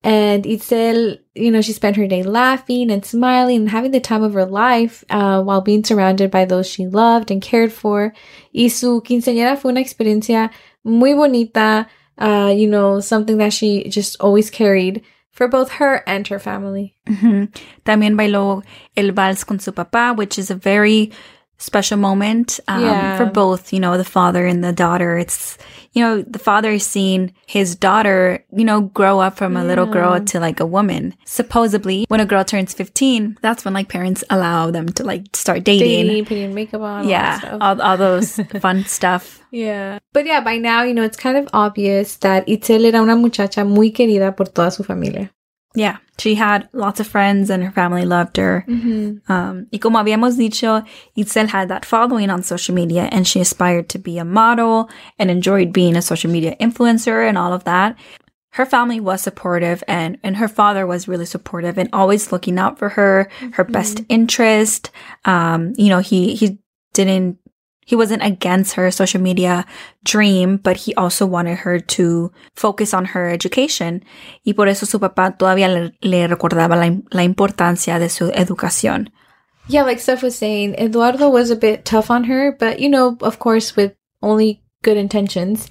And 0.05 0.45
Itzel, 0.45 1.19
you 1.35 1.51
know, 1.51 1.63
she 1.63 1.73
spent 1.73 1.97
her 1.97 2.07
day 2.07 2.23
laughing 2.23 2.91
and 2.91 3.05
smiling 3.05 3.63
and 3.63 3.71
having 3.71 3.91
the 3.91 4.01
time 4.01 4.23
of 4.23 4.35
her 4.35 4.45
life 4.45 5.03
uh, 5.09 5.43
while 5.43 5.63
being 5.63 5.83
surrounded 5.83 6.31
by 6.31 6.45
those 6.45 6.67
she 6.67 6.87
loved 6.87 7.31
and 7.31 7.41
cared 7.41 7.73
for. 7.73 8.13
Y 8.53 8.69
su 8.69 9.01
quinceañera 9.01 9.57
fue 9.57 9.71
una 9.71 9.81
experiencia 9.81 10.51
muy 10.85 11.15
bonita, 11.15 11.89
uh, 12.19 12.53
you 12.55 12.69
know, 12.69 13.01
something 13.01 13.39
that 13.39 13.55
she 13.55 13.89
just 13.89 14.21
always 14.21 14.51
carried 14.51 15.03
for 15.37 15.47
both 15.47 15.73
her 15.73 16.03
and 16.07 16.27
her 16.29 16.39
family. 16.39 16.95
Ujú. 17.07 17.49
También 17.85 18.17
bailó 18.17 18.65
el 18.97 19.13
vals 19.13 19.45
con 19.45 19.61
su 19.61 19.73
papá, 19.73 20.17
which 20.17 20.39
is 20.39 20.51
a 20.51 20.55
very 20.55 21.13
special 21.59 21.97
moment 21.97 22.61
um, 22.69 22.83
Yeah. 22.83 23.17
for 23.17 23.27
both, 23.27 23.73
you 23.73 23.81
know, 23.81 23.97
the 23.97 24.05
father 24.05 24.47
and 24.47 24.63
the 24.63 24.73
daughter. 24.73 25.17
It's, 25.19 25.57
you 25.93 26.03
know, 26.03 26.23
the 26.23 26.39
father 26.39 26.71
is 26.73 26.85
seeing 26.87 27.33
his 27.47 27.75
daughter, 27.75 28.45
you 28.55 28.65
know, 28.65 28.83
grow 28.83 29.21
up 29.21 29.37
from 29.37 29.57
a 29.57 29.65
little 29.65 29.87
girl 29.87 30.21
to 30.21 30.41
like 30.41 30.61
a 30.61 30.67
woman. 30.67 31.15
Supposedly, 31.25 32.05
when 32.09 32.21
a 32.21 32.27
girl 32.27 32.45
turns 32.45 32.75
15, 32.75 33.39
that's 33.41 33.65
when 33.65 33.73
like 33.75 33.89
parents 33.89 34.23
allow 34.31 34.71
them 34.71 34.89
to 34.91 35.05
like 35.05 35.25
start 35.35 35.65
dating. 35.65 36.07
Dating, 36.07 36.25
putting 36.27 36.55
makeup 36.55 36.83
on, 36.83 37.05
all 37.05 37.11
yeah, 37.11 37.39
stuff. 37.39 37.59
all, 37.61 37.81
all 37.81 37.97
those 37.97 38.37
fun 38.61 38.85
stuff. 38.85 39.41
Yeah. 39.51 39.99
But 40.13 40.27
yeah, 40.27 40.41
by 40.41 40.59
now, 40.59 40.83
you 40.83 40.93
know, 40.93 41.03
it's 41.05 41.17
kind 41.17 41.37
of 41.39 41.49
obvious 41.55 42.17
that 42.17 42.47
Itzel 42.47 42.85
era 42.85 43.01
una 43.01 43.17
muchacha 43.17 43.65
muy 43.65 43.91
querida 43.93 44.37
por 44.37 44.47
toda 44.47 44.71
su 44.71 44.83
familia. 44.85 45.31
Yeah, 45.75 45.99
she 46.19 46.35
had 46.37 46.69
lots 46.73 47.01
of 47.01 47.07
friends 47.07 47.51
and 47.51 47.63
her 47.63 47.71
family 47.71 48.07
loved 48.07 48.39
her. 48.39 48.65
Mm-hmm. 48.67 49.31
Um, 49.31 49.67
y 49.71 49.79
como 49.79 49.99
habíamos 49.99 50.39
dicho, 50.39 50.83
Itzel 51.17 51.49
had 51.49 51.69
that 51.69 51.85
following 51.85 52.31
on 52.31 52.43
social 52.43 52.75
media 52.75 53.09
and 53.13 53.27
she 53.27 53.41
aspired 53.41 53.91
to 53.91 53.99
be 53.99 54.17
a 54.17 54.25
model 54.25 54.89
and 55.19 55.31
enjoyed 55.31 55.73
being 55.73 55.95
a 55.95 56.01
social 56.01 56.31
media 56.31 56.57
influencer 56.59 57.29
and 57.29 57.37
all 57.37 57.53
of 57.53 57.65
that. 57.65 57.97
Her 58.53 58.65
family 58.65 59.01
was 59.01 59.21
supportive 59.21 59.85
and, 59.87 60.17
and 60.23 60.39
her 60.39 60.49
father 60.49 60.87
was 60.87 61.09
really 61.09 61.27
supportive 61.27 61.77
and 61.77 61.91
always 61.93 62.33
looking 62.33 62.59
out 62.59 62.79
for 62.79 62.89
her, 62.91 63.29
her 63.53 63.65
best 63.65 64.01
interest. 64.09 64.91
Um, 65.27 65.75
you 65.77 65.91
know, 65.91 65.99
he, 65.99 66.35
he 66.35 66.59
didn't, 66.95 67.39
he 67.87 67.95
wasn't 67.95 68.23
against 68.23 68.75
her 68.75 68.91
social 68.91 69.21
media 69.21 69.65
dream, 70.05 70.59
but 70.59 70.77
he 70.77 70.95
also 70.97 71.25
wanted 71.25 71.59
her 71.59 71.79
to 71.79 72.33
focus 72.55 72.93
on 72.93 73.07
her 73.07 73.31
education. 73.31 74.05
Y 74.45 74.53
por 74.53 74.67
eso 74.69 74.87
su 74.87 74.99
papá 74.99 75.39
todavía 75.39 75.69
le, 75.69 75.93
le 76.03 76.27
recordaba 76.27 76.77
la, 76.77 76.99
la 77.11 77.23
importancia 77.23 77.99
de 78.01 78.09
su 78.09 78.33
educación. 78.33 79.11
Yeah, 79.69 79.85
like 79.85 80.01
Steph 80.01 80.23
was 80.23 80.37
saying, 80.37 80.75
Eduardo 80.75 81.29
was 81.29 81.51
a 81.51 81.57
bit 81.57 81.85
tough 81.85 82.11
on 82.11 82.25
her, 82.25 82.57
but 82.59 82.81
you 82.81 82.89
know, 82.89 83.17
of 83.21 83.39
course, 83.39 83.77
with 83.77 83.95
only 84.21 84.63
good 84.83 84.97
intentions. 84.97 85.69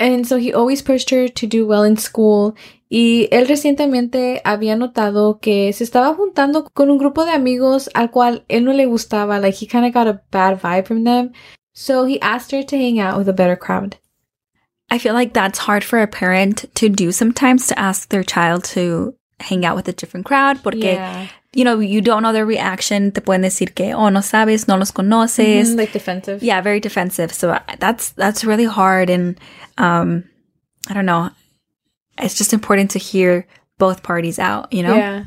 And 0.00 0.26
so 0.26 0.36
he 0.36 0.54
always 0.54 0.82
pushed 0.82 1.10
her 1.10 1.26
to 1.26 1.46
do 1.46 1.66
well 1.66 1.82
in 1.82 1.96
school. 1.96 2.56
Y 2.90 3.28
él 3.32 3.46
recientemente 3.48 4.40
había 4.44 4.74
notado 4.76 5.40
que 5.40 5.72
se 5.74 5.84
estaba 5.84 6.14
juntando 6.14 6.64
con 6.72 6.90
un 6.90 6.96
grupo 6.98 7.24
de 7.24 7.32
amigos 7.32 7.90
al 7.94 8.10
cual 8.10 8.44
él 8.48 8.64
no 8.64 8.72
le 8.72 8.86
gustaba. 8.86 9.38
Like 9.40 9.56
he 9.60 9.66
kind 9.66 9.84
of 9.84 9.92
got 9.92 10.06
a 10.06 10.22
bad 10.30 10.58
vibe 10.60 10.86
from 10.86 11.04
them. 11.04 11.32
So 11.74 12.06
he 12.06 12.18
asked 12.20 12.50
her 12.52 12.64
to 12.64 12.76
hang 12.76 12.98
out 12.98 13.18
with 13.18 13.28
a 13.28 13.32
better 13.34 13.56
crowd. 13.56 13.96
I 14.90 14.98
feel 14.98 15.12
like 15.12 15.34
that's 15.34 15.58
hard 15.58 15.84
for 15.84 16.00
a 16.00 16.06
parent 16.06 16.64
to 16.76 16.88
do 16.88 17.12
sometimes 17.12 17.66
to 17.66 17.78
ask 17.78 18.08
their 18.08 18.24
child 18.24 18.64
to 18.74 19.14
hang 19.38 19.66
out 19.66 19.76
with 19.76 19.86
a 19.86 19.92
different 19.92 20.24
crowd 20.26 20.62
porque 20.64 20.94
Yeah. 20.94 21.26
you 21.54 21.64
know 21.64 21.78
you 21.78 22.00
don't 22.00 22.22
know 22.22 22.32
their 22.32 22.46
reaction 22.46 23.12
te 23.12 23.20
pueden 23.20 23.42
decir 23.42 23.72
que 23.74 23.92
oh 23.94 24.08
no 24.08 24.20
sabes 24.20 24.66
no 24.66 24.76
los 24.76 24.90
conoces 24.90 25.68
Mhm, 25.74 25.76
like 25.76 25.92
defensive. 25.92 26.42
yeah 26.42 26.60
very 26.60 26.80
defensive 26.80 27.32
so 27.32 27.52
I- 27.52 27.76
that's 27.78 28.10
that's 28.16 28.44
really 28.44 28.64
hard 28.64 29.10
and 29.10 29.38
um 29.76 30.24
i 30.88 30.94
don't 30.94 31.06
know 31.06 31.30
it's 32.20 32.36
just 32.36 32.52
important 32.52 32.90
to 32.90 32.98
hear 32.98 33.46
both 33.78 34.02
parties 34.02 34.38
out 34.38 34.72
you 34.72 34.82
know 34.82 34.96
Yeah. 34.96 35.24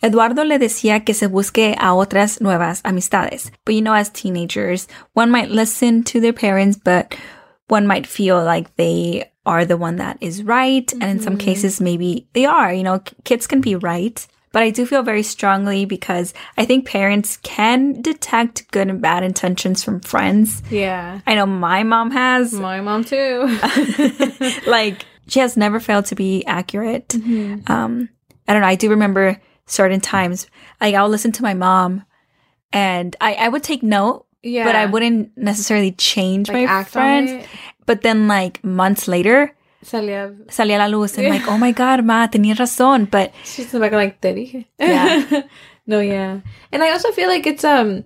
Eduardo 0.00 0.44
le 0.44 0.58
decía 0.58 1.04
que 1.04 1.12
se 1.12 1.26
busque 1.26 1.74
a 1.76 1.92
otras 1.92 2.40
nuevas 2.40 2.82
amistades. 2.82 3.50
But 3.64 3.74
you 3.74 3.82
know, 3.82 3.94
as 3.94 4.10
teenagers, 4.10 4.86
one 5.14 5.28
might 5.28 5.50
listen 5.50 6.04
to 6.04 6.20
their 6.20 6.32
parents, 6.32 6.78
but 6.78 7.16
one 7.66 7.86
might 7.86 8.06
feel 8.06 8.42
like 8.44 8.74
they 8.76 9.30
are 9.44 9.64
the 9.64 9.76
one 9.76 9.96
that 9.96 10.18
is 10.20 10.44
right. 10.44 10.90
And 10.92 11.02
in 11.02 11.20
some 11.20 11.32
mm-hmm. 11.32 11.44
cases, 11.44 11.80
maybe 11.80 12.28
they 12.32 12.44
are. 12.44 12.72
You 12.72 12.84
know, 12.84 13.02
kids 13.24 13.46
can 13.46 13.60
be 13.60 13.74
right. 13.74 14.24
But 14.52 14.62
I 14.62 14.70
do 14.70 14.86
feel 14.86 15.02
very 15.02 15.22
strongly 15.22 15.84
because 15.84 16.32
I 16.56 16.64
think 16.64 16.86
parents 16.86 17.36
can 17.38 18.00
detect 18.00 18.70
good 18.70 18.88
and 18.88 19.00
bad 19.00 19.22
intentions 19.22 19.82
from 19.82 20.00
friends. 20.00 20.62
Yeah. 20.70 21.20
I 21.26 21.34
know 21.34 21.46
my 21.46 21.82
mom 21.82 22.10
has. 22.12 22.52
My 22.54 22.80
mom 22.80 23.04
too. 23.04 23.58
like 24.66 25.04
she 25.28 25.40
has 25.40 25.56
never 25.56 25.78
failed 25.80 26.06
to 26.06 26.14
be 26.14 26.44
accurate. 26.46 27.08
Mm-hmm. 27.08 27.70
Um, 27.70 28.08
I 28.46 28.52
don't 28.52 28.62
know. 28.62 28.68
I 28.68 28.74
do 28.74 28.90
remember 28.90 29.40
certain 29.66 30.00
times, 30.00 30.46
like 30.80 30.94
I'll 30.94 31.08
listen 31.08 31.32
to 31.32 31.42
my 31.42 31.54
mom, 31.54 32.04
and 32.72 33.14
I 33.20 33.34
I 33.34 33.48
would 33.48 33.62
take 33.62 33.82
note, 33.82 34.26
yeah. 34.42 34.64
but 34.64 34.74
I 34.74 34.86
wouldn't 34.86 35.36
necessarily 35.36 35.92
change 35.92 36.48
like 36.48 36.66
my 36.66 36.84
friends. 36.84 37.46
But 37.86 38.02
then, 38.02 38.28
like 38.28 38.62
months 38.64 39.08
later, 39.08 39.54
Salía. 39.84 40.36
salía 40.48 40.78
la 40.78 40.86
luz, 40.86 41.16
and 41.16 41.24
Yeah. 41.26 41.32
like, 41.34 41.48
oh 41.48 41.58
my 41.58 41.72
god, 41.72 42.04
ma, 42.04 42.26
tenía 42.28 42.54
razón. 42.56 43.10
But 43.10 43.32
She's 43.44 43.72
back 43.72 43.92
like 43.92 44.20
te 44.20 44.34
dije. 44.34 44.64
Yeah. 44.78 45.42
no, 45.86 46.00
yeah. 46.00 46.40
And 46.72 46.82
I 46.82 46.90
also 46.90 47.12
feel 47.12 47.28
like 47.28 47.46
it's 47.46 47.64
um 47.64 48.04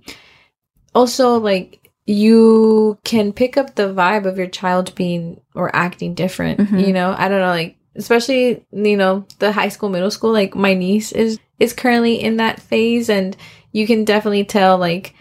also 0.94 1.38
like 1.38 1.81
you 2.06 2.98
can 3.04 3.32
pick 3.32 3.56
up 3.56 3.74
the 3.74 3.92
vibe 3.94 4.26
of 4.26 4.36
your 4.38 4.46
child 4.48 4.94
being 4.94 5.40
or 5.54 5.74
acting 5.74 6.14
different. 6.14 6.60
Mhm. 6.60 6.86
You 6.86 6.92
know, 6.92 7.14
I 7.16 7.28
don't 7.28 7.40
know, 7.40 7.46
like 7.48 7.76
especially 7.96 8.64
you 8.72 8.96
know 8.96 9.24
the 9.38 9.52
high 9.52 9.68
school, 9.68 9.88
middle 9.88 10.10
school. 10.10 10.32
Like 10.32 10.54
my 10.54 10.74
niece 10.74 11.12
is 11.12 11.38
is 11.58 11.72
currently 11.72 12.20
in 12.20 12.38
that 12.38 12.60
phase, 12.60 13.08
and 13.08 13.36
you 13.72 13.86
can 13.86 14.04
definitely 14.04 14.44
tell 14.44 14.78
like. 14.78 15.14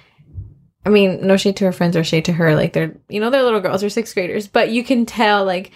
I 0.84 0.90
mean, 0.90 1.28
no 1.28 1.38
shade 1.38 1.58
to 1.58 1.66
her 1.66 1.72
friends 1.72 1.96
or 1.96 2.04
shade 2.04 2.26
to 2.26 2.34
her. 2.34 2.56
Like 2.56 2.74
they're, 2.74 2.96
you 3.08 3.20
know, 3.20 3.30
they're 3.30 3.44
little 3.44 3.60
girls, 3.60 3.82
they're 3.82 3.90
sixth 3.92 4.16
graders, 4.16 4.48
but 4.48 4.72
you 4.72 4.84
can 4.84 5.06
tell 5.06 5.46
like 5.46 5.70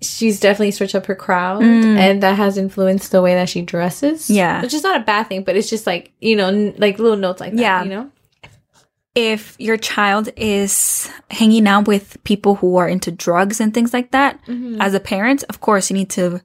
she's 0.00 0.40
definitely 0.40 0.70
switched 0.70 0.94
up 0.94 1.04
her 1.04 1.14
crowd, 1.14 1.60
Mm. 1.60 1.98
and 1.98 2.22
that 2.22 2.36
has 2.38 2.56
influenced 2.56 3.12
the 3.12 3.20
way 3.20 3.34
that 3.34 3.50
she 3.50 3.60
dresses. 3.60 4.30
Yeah. 4.30 4.62
which 4.62 4.72
is 4.72 4.82
not 4.82 4.98
a 4.98 5.04
bad 5.04 5.24
thing, 5.28 5.42
but 5.42 5.56
it's 5.56 5.68
just 5.68 5.86
like 5.86 6.12
you 6.22 6.36
know, 6.36 6.46
n- 6.48 6.74
like 6.78 6.98
little 6.98 7.18
notes 7.18 7.38
like 7.38 7.52
that. 7.52 7.60
Yeah. 7.60 7.82
you 7.82 7.90
know. 7.90 8.10
If 9.14 9.56
your 9.58 9.76
child 9.76 10.28
is 10.36 11.10
hanging 11.30 11.66
out 11.66 11.88
with 11.88 12.22
people 12.24 12.54
who 12.56 12.76
are 12.76 12.88
into 12.88 13.10
drugs 13.10 13.60
and 13.60 13.74
things 13.74 13.92
like 13.92 14.10
that, 14.12 14.38
Mm-hmm. 14.46 14.80
as 14.80 14.94
a 14.94 15.00
parent, 15.00 15.42
of 15.48 15.60
course, 15.60 15.90
you 15.90 15.96
need 15.96 16.10
to 16.10 16.40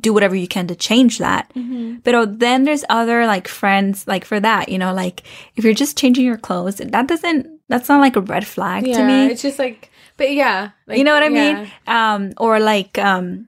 do 0.00 0.12
whatever 0.12 0.34
you 0.34 0.48
can 0.48 0.66
to 0.66 0.74
change 0.74 1.18
that. 1.18 1.52
Mm-hmm. 1.54 1.98
But 2.02 2.40
then 2.40 2.64
there's 2.64 2.84
other 2.88 3.26
like 3.26 3.46
friends, 3.46 4.06
like 4.08 4.24
for 4.24 4.40
that, 4.40 4.68
you 4.68 4.78
know, 4.78 4.92
like 4.92 5.22
if 5.56 5.64
you're 5.64 5.74
just 5.74 5.96
changing 5.96 6.24
your 6.24 6.36
clothes, 6.38 6.76
that 6.76 7.06
doesn't, 7.06 7.60
that's 7.68 7.88
not 7.88 8.00
like 8.00 8.16
a 8.16 8.20
red 8.20 8.46
flag 8.46 8.86
Yeah, 8.86 8.98
to 8.98 9.04
me. 9.06 9.26
it's 9.26 9.42
just 9.42 9.58
like, 9.58 9.90
but 10.16 10.32
yeah, 10.32 10.70
like, 10.86 10.98
you 10.98 11.04
know 11.04 11.14
what 11.14 11.22
I 11.22 11.28
yeah. 11.28 11.54
mean? 11.60 11.72
Um, 11.86 12.32
or 12.38 12.58
like, 12.60 12.98
um, 12.98 13.46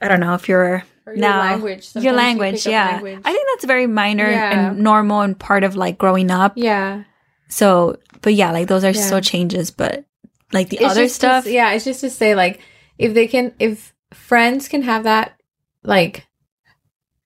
I 0.00 0.06
don't 0.08 0.20
know 0.20 0.34
if 0.34 0.48
you're 0.48 0.84
Or 1.06 1.14
your 1.14 1.16
now 1.16 1.40
language, 1.40 1.90
your 1.94 2.02
Sometimes 2.02 2.16
language, 2.16 2.66
yeah. 2.66 2.86
language. 2.92 3.20
I 3.24 3.32
think 3.32 3.48
that's 3.54 3.64
very 3.64 3.86
minor 3.88 4.30
Yeah. 4.30 4.68
and 4.70 4.78
normal 4.78 5.22
and 5.22 5.36
part 5.38 5.64
of 5.64 5.74
like 5.74 5.98
growing 5.98 6.30
up. 6.30 6.52
yeah, 6.54 7.02
So, 7.48 7.98
but 8.22 8.34
yeah, 8.34 8.52
like 8.52 8.68
those 8.68 8.84
are 8.84 8.90
Yeah. 8.90 9.00
still 9.00 9.20
changes, 9.20 9.70
but 9.70 10.04
like 10.52 10.68
the 10.70 10.76
It's 10.78 10.84
other 10.90 11.02
just 11.04 11.20
to- 11.20 11.26
stuff, 11.26 11.46
yeah, 11.46 11.72
it's 11.72 11.84
just 11.84 12.00
to 12.00 12.10
say 12.10 12.34
like 12.34 12.60
if 12.98 13.14
they 13.14 13.26
can, 13.26 13.52
if 13.58 13.94
friends 14.12 14.68
can 14.68 14.82
have 14.82 15.04
that, 15.04 15.32
like, 15.84 16.24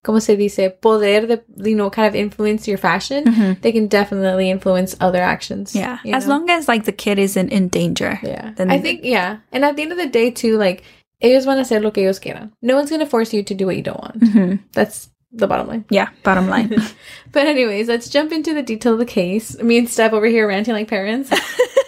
como 0.05 0.19
se 0.19 0.35
dice, 0.37 0.69
poder 0.81 1.27
de, 1.27 1.43
you 1.65 1.77
know, 1.77 1.89
kind 1.89 2.09
of 2.09 2.15
influence 2.17 2.67
your 2.67 2.77
fashion, 2.79 3.25
Mhm. 3.25 3.61
they 3.63 3.71
can 3.73 3.87
definitely 3.87 4.51
influence 4.51 4.97
other 5.01 5.23
actions. 5.23 5.75
yeah, 5.77 5.99
as 6.13 6.27
know? 6.27 6.35
long 6.35 6.51
as 6.51 6.67
like 6.69 6.85
the 6.85 6.93
kid 6.93 7.19
isn't 7.19 7.51
in 7.53 7.69
danger. 7.69 8.19
Yeah. 8.23 8.53
then- 8.57 8.71
I 8.71 8.79
think, 8.81 9.01
yeah. 9.05 9.39
And 9.53 9.65
at 9.65 9.77
the 9.77 9.83
end 9.83 9.93
of 9.93 9.99
the 9.99 10.09
day, 10.09 10.31
too, 10.31 10.59
like, 10.59 10.83
ellos 11.23 11.45
van 11.45 11.59
a 11.59 11.63
hacer 11.63 11.81
lo 11.81 11.93
que 11.93 12.03
ellos 12.03 12.19
quieran. 12.19 12.51
No 12.63 12.75
one's 12.75 12.91
going 12.91 12.99
to 13.01 13.07
force 13.07 13.33
you 13.33 13.45
to 13.45 13.55
do 13.55 13.65
what 13.67 13.77
you 13.77 13.83
don't 13.83 14.01
want. 14.01 14.21
Mhm. 14.21 14.59
That's 14.73 15.09
the 15.33 15.47
bottom 15.47 15.69
line. 15.69 15.85
Yeah, 15.91 16.11
bottom 16.23 16.49
line. 16.49 16.75
But, 17.33 17.47
anyways, 17.47 17.89
let's 17.89 18.11
jump 18.11 18.31
into 18.31 18.53
the 18.53 18.63
detail 18.63 18.93
of 18.93 18.99
the 18.99 19.07
case. 19.07 19.59
Me 19.63 19.79
and 19.79 19.89
Steph 19.89 20.13
over 20.13 20.27
here 20.27 20.47
ranting 20.47 20.75
like 20.75 20.89
parents. 20.89 21.31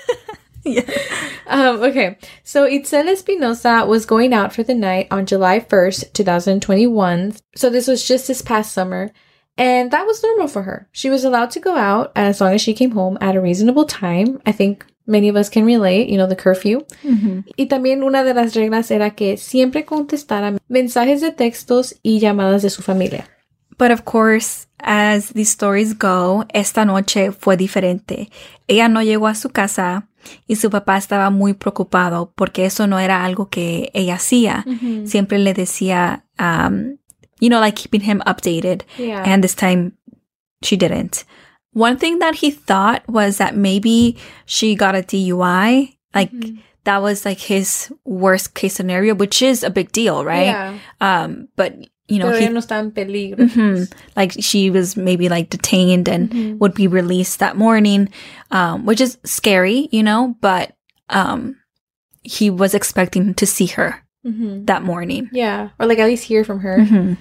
yeah. 0.64 0.90
um, 1.46 1.82
okay. 1.82 2.16
So, 2.44 2.66
Itzel 2.66 3.12
Espinoza 3.12 3.86
was 3.86 4.06
going 4.06 4.32
out 4.32 4.54
for 4.54 4.62
the 4.62 4.74
night 4.74 5.08
on 5.10 5.26
July 5.26 5.60
1st, 5.60 6.14
2021. 6.14 7.34
So, 7.56 7.68
this 7.68 7.86
was 7.86 8.08
just 8.08 8.26
this 8.26 8.40
past 8.40 8.72
summer. 8.72 9.12
And 9.58 9.90
that 9.90 10.06
was 10.06 10.22
normal 10.22 10.48
for 10.48 10.62
her. 10.62 10.88
She 10.92 11.10
was 11.10 11.24
allowed 11.24 11.50
to 11.52 11.60
go 11.60 11.76
out 11.76 12.10
as 12.16 12.40
long 12.40 12.54
as 12.54 12.62
she 12.62 12.72
came 12.72 12.92
home 12.92 13.18
at 13.20 13.36
a 13.36 13.40
reasonable 13.40 13.84
time. 13.84 14.40
I 14.46 14.52
think 14.52 14.86
many 15.06 15.28
of 15.28 15.36
us 15.36 15.48
can 15.50 15.64
relate, 15.64 16.08
you 16.08 16.16
know, 16.16 16.26
the 16.26 16.34
curfew. 16.36 16.80
Mhm. 17.02 17.44
Y 17.56 17.66
también 17.66 18.02
una 18.02 18.24
de 18.24 18.34
las 18.34 18.54
reglas 18.54 18.90
era 18.90 19.10
que 19.10 19.36
siempre 19.36 19.84
contestara 19.84 20.58
mensajes 20.68 21.20
de 21.20 21.30
textos 21.30 21.94
y 22.02 22.18
llamadas 22.18 22.62
de 22.62 22.70
su 22.70 22.82
familia. 22.82 23.28
But 23.84 23.90
of 23.92 24.06
course, 24.06 24.66
as 24.80 25.28
the 25.34 25.44
stories 25.44 25.92
go, 25.92 26.44
esta 26.54 26.86
noche 26.86 27.32
fue 27.32 27.58
diferente. 27.58 28.30
Ella 28.66 28.88
no 28.88 29.02
llegó 29.02 29.26
a 29.28 29.34
su 29.34 29.50
casa 29.50 30.08
y 30.48 30.54
su 30.56 30.70
papá 30.70 30.96
estaba 30.96 31.28
muy 31.28 31.52
preocupado 31.52 32.32
porque 32.34 32.64
eso 32.64 32.86
no 32.86 32.98
era 32.98 33.26
algo 33.26 33.50
que 33.50 33.90
ella 33.92 34.14
hacía. 34.14 34.64
Siempre 35.06 35.38
le 35.38 35.52
decía, 35.52 36.24
um, 36.38 36.96
you 37.40 37.50
know, 37.50 37.60
like 37.60 37.76
keeping 37.76 38.00
him 38.00 38.22
updated. 38.26 38.84
Yeah. 38.96 39.22
And 39.26 39.42
this 39.44 39.54
time 39.54 39.98
she 40.62 40.78
didn't. 40.78 41.24
One 41.74 41.98
thing 41.98 42.20
that 42.20 42.36
he 42.36 42.50
thought 42.50 43.02
was 43.06 43.36
that 43.36 43.54
maybe 43.54 44.16
she 44.46 44.74
got 44.76 44.94
a 44.94 45.02
DUI. 45.02 45.98
Like 46.14 46.32
Mm-hmm. 46.32 46.56
that 46.84 47.02
was 47.02 47.26
like 47.26 47.38
his 47.40 47.92
worst 48.06 48.54
case 48.54 48.74
scenario, 48.74 49.14
which 49.14 49.42
is 49.42 49.62
a 49.62 49.68
big 49.70 49.92
deal, 49.92 50.24
right? 50.24 50.46
Yeah. 50.54 50.78
Um, 51.02 51.48
but 51.56 51.74
you 52.08 52.18
know, 52.18 52.30
he 52.32 52.49
no 52.49 52.61
está 52.61 52.78
en 52.80 52.90
peligro. 52.90 53.38
Mhm. 53.38 53.88
Like 54.16 54.32
she 54.40 54.70
was 54.70 54.96
maybe 54.96 55.28
like 55.28 55.49
detained 55.50 56.08
and 56.08 56.30
Mhm. 56.30 56.58
would 56.58 56.75
be 56.75 56.87
released 56.87 57.38
that 57.40 57.56
morning, 57.56 58.08
um, 58.50 58.84
which 58.84 59.00
is 59.00 59.18
scary, 59.25 59.88
you 59.90 60.02
know, 60.02 60.37
but 60.40 60.73
um, 61.11 61.56
he 62.23 62.50
was 62.50 62.75
expecting 62.75 63.34
to 63.34 63.46
see 63.46 63.66
her 63.76 64.02
Mhm. 64.26 64.66
that 64.66 64.82
morning. 64.82 65.28
Yeah. 65.32 65.70
Or 65.78 65.87
like 65.87 65.99
at 65.99 66.06
least 66.08 66.25
hear 66.25 66.44
from 66.44 66.61
her. 66.61 66.78
Mhm. 66.78 67.16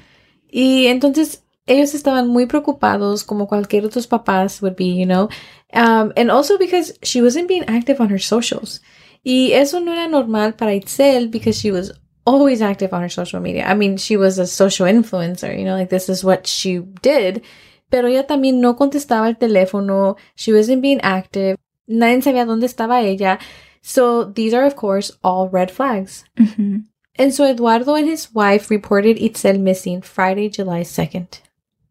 Y 0.54 0.86
entonces 0.88 1.40
ellos 1.68 1.94
estaban 1.94 2.28
muy 2.28 2.46
preocupados 2.46 3.24
como 3.25 3.48
cualquier 3.48 3.86
otros 3.86 4.08
papás 4.08 4.62
would 4.62 4.75
be, 4.75 4.86
you 4.86 5.06
know. 5.06 5.30
Um, 5.74 6.12
and 6.18 6.30
also 6.30 6.58
because 6.58 6.94
she 7.04 7.22
wasn't 7.22 7.48
being 7.48 7.63
active 7.68 8.00
on 8.02 8.10
her 8.10 8.20
socials. 8.20 8.82
Y 9.25 9.52
eso 9.54 9.80
no 9.80 9.94
era 9.94 10.08
normal 10.08 10.54
para 10.58 10.74
Itzel 10.74 11.32
because 11.32 11.58
she 11.60 11.72
was 11.72 11.92
always 12.25 12.62
active 12.62 12.94
on 12.94 13.01
her 13.01 13.10
social 13.10 13.39
media. 13.39 13.65
I 13.65 13.74
mean, 13.74 13.98
she 13.98 14.18
was 14.18 14.38
a 14.38 14.48
social 14.48 14.86
influencer, 14.88 15.58
you 15.58 15.65
know, 15.65 15.75
like 15.75 15.89
this 15.89 16.10
is 16.10 16.24
what 16.24 16.48
she 16.48 16.80
did. 17.01 17.44
Pero 17.89 18.08
ella 18.08 18.25
también 18.25 18.60
no 18.60 18.75
contestaba 18.75 19.27
el 19.27 19.36
teléfono. 19.36 20.18
She 20.36 20.51
wasn't 20.51 20.82
being 20.82 21.00
active. 21.01 21.58
Nadie 21.88 22.22
sabía 22.22 22.46
dónde 22.46 22.65
estaba 22.65 23.01
ella. 23.01 23.39
So 23.82 24.25
these 24.25 24.53
are, 24.53 24.65
of 24.65 24.75
course, 24.75 25.12
all 25.24 25.50
red 25.50 25.70
flags. 25.70 26.24
Mhm. 26.38 26.86
And 27.20 27.32
so 27.32 27.46
Eduardo 27.46 27.96
and 27.96 28.08
his 28.08 28.34
wife 28.34 28.72
reported 28.72 29.18
Itzel 29.18 29.60
missing 29.60 30.01
Friday, 30.01 30.50
July 30.50 30.84
2nd. 30.84 31.42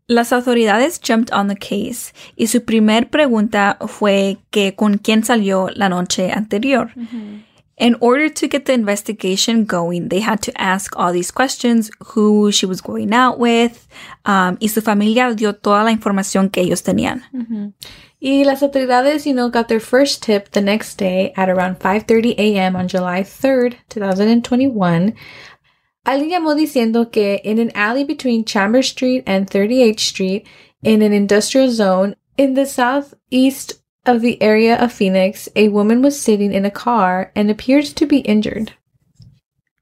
Las 0.08 0.32
autoridades 0.32 0.98
jumped 1.00 1.32
on 1.32 1.48
the 1.48 1.56
case 1.56 2.12
y 2.36 2.48
su 2.48 2.64
primer 2.64 3.08
pregunta 3.08 3.78
fue 3.86 4.38
que 4.50 4.74
con 4.74 4.98
quién 4.98 5.24
salió 5.24 5.68
la 5.74 5.88
noche 5.88 6.32
anterior. 6.32 6.90
In 7.82 7.96
order 7.98 8.28
to 8.28 8.46
get 8.46 8.66
the 8.66 8.74
investigation 8.74 9.64
going, 9.64 10.08
they 10.08 10.20
had 10.20 10.40
to 10.42 10.52
ask 10.54 10.96
all 10.96 11.12
these 11.12 11.32
questions, 11.32 11.90
who 12.14 12.52
she 12.52 12.64
was 12.64 12.80
going 12.80 13.12
out 13.12 13.40
with, 13.40 13.88
um, 14.24 14.56
y 14.60 14.68
su 14.68 14.80
familia 14.80 15.34
dio 15.34 15.52
toda 15.52 15.82
la 15.82 15.90
información 15.90 16.48
que 16.48 16.62
ellos 16.62 16.82
tenían. 16.82 17.24
Y 18.20 18.44
las 18.44 18.62
autoridades, 18.62 19.26
you 19.26 19.34
know, 19.34 19.48
got 19.50 19.66
their 19.66 19.80
first 19.80 20.22
tip 20.22 20.52
the 20.52 20.60
next 20.60 20.96
day 20.96 21.32
at 21.34 21.48
around 21.48 21.80
5:30 21.80 22.36
a.m. 22.38 22.76
on 22.76 22.86
July 22.86 23.24
3rd, 23.24 23.74
2021. 23.88 25.14
Alguien 26.04 26.30
llamó 26.30 26.54
diciendo 26.54 27.10
que 27.10 27.40
in 27.42 27.58
an 27.58 27.72
alley 27.74 28.04
between 28.04 28.44
Chambers 28.44 28.90
Street 28.90 29.24
and 29.26 29.50
38th 29.50 29.98
Street, 29.98 30.46
in 30.84 31.02
an 31.02 31.12
industrial 31.12 31.68
zone 31.68 32.14
in 32.36 32.54
the 32.54 32.64
southeast 32.64 33.81
of 34.06 34.20
the 34.20 34.40
area 34.42 34.76
of 34.76 34.92
Phoenix, 34.92 35.48
a 35.54 35.68
woman 35.68 36.02
was 36.02 36.20
sitting 36.20 36.52
in 36.52 36.64
a 36.64 36.70
car 36.70 37.32
and 37.34 37.50
appeared 37.50 37.84
to 37.84 38.06
be 38.06 38.18
injured. 38.18 38.72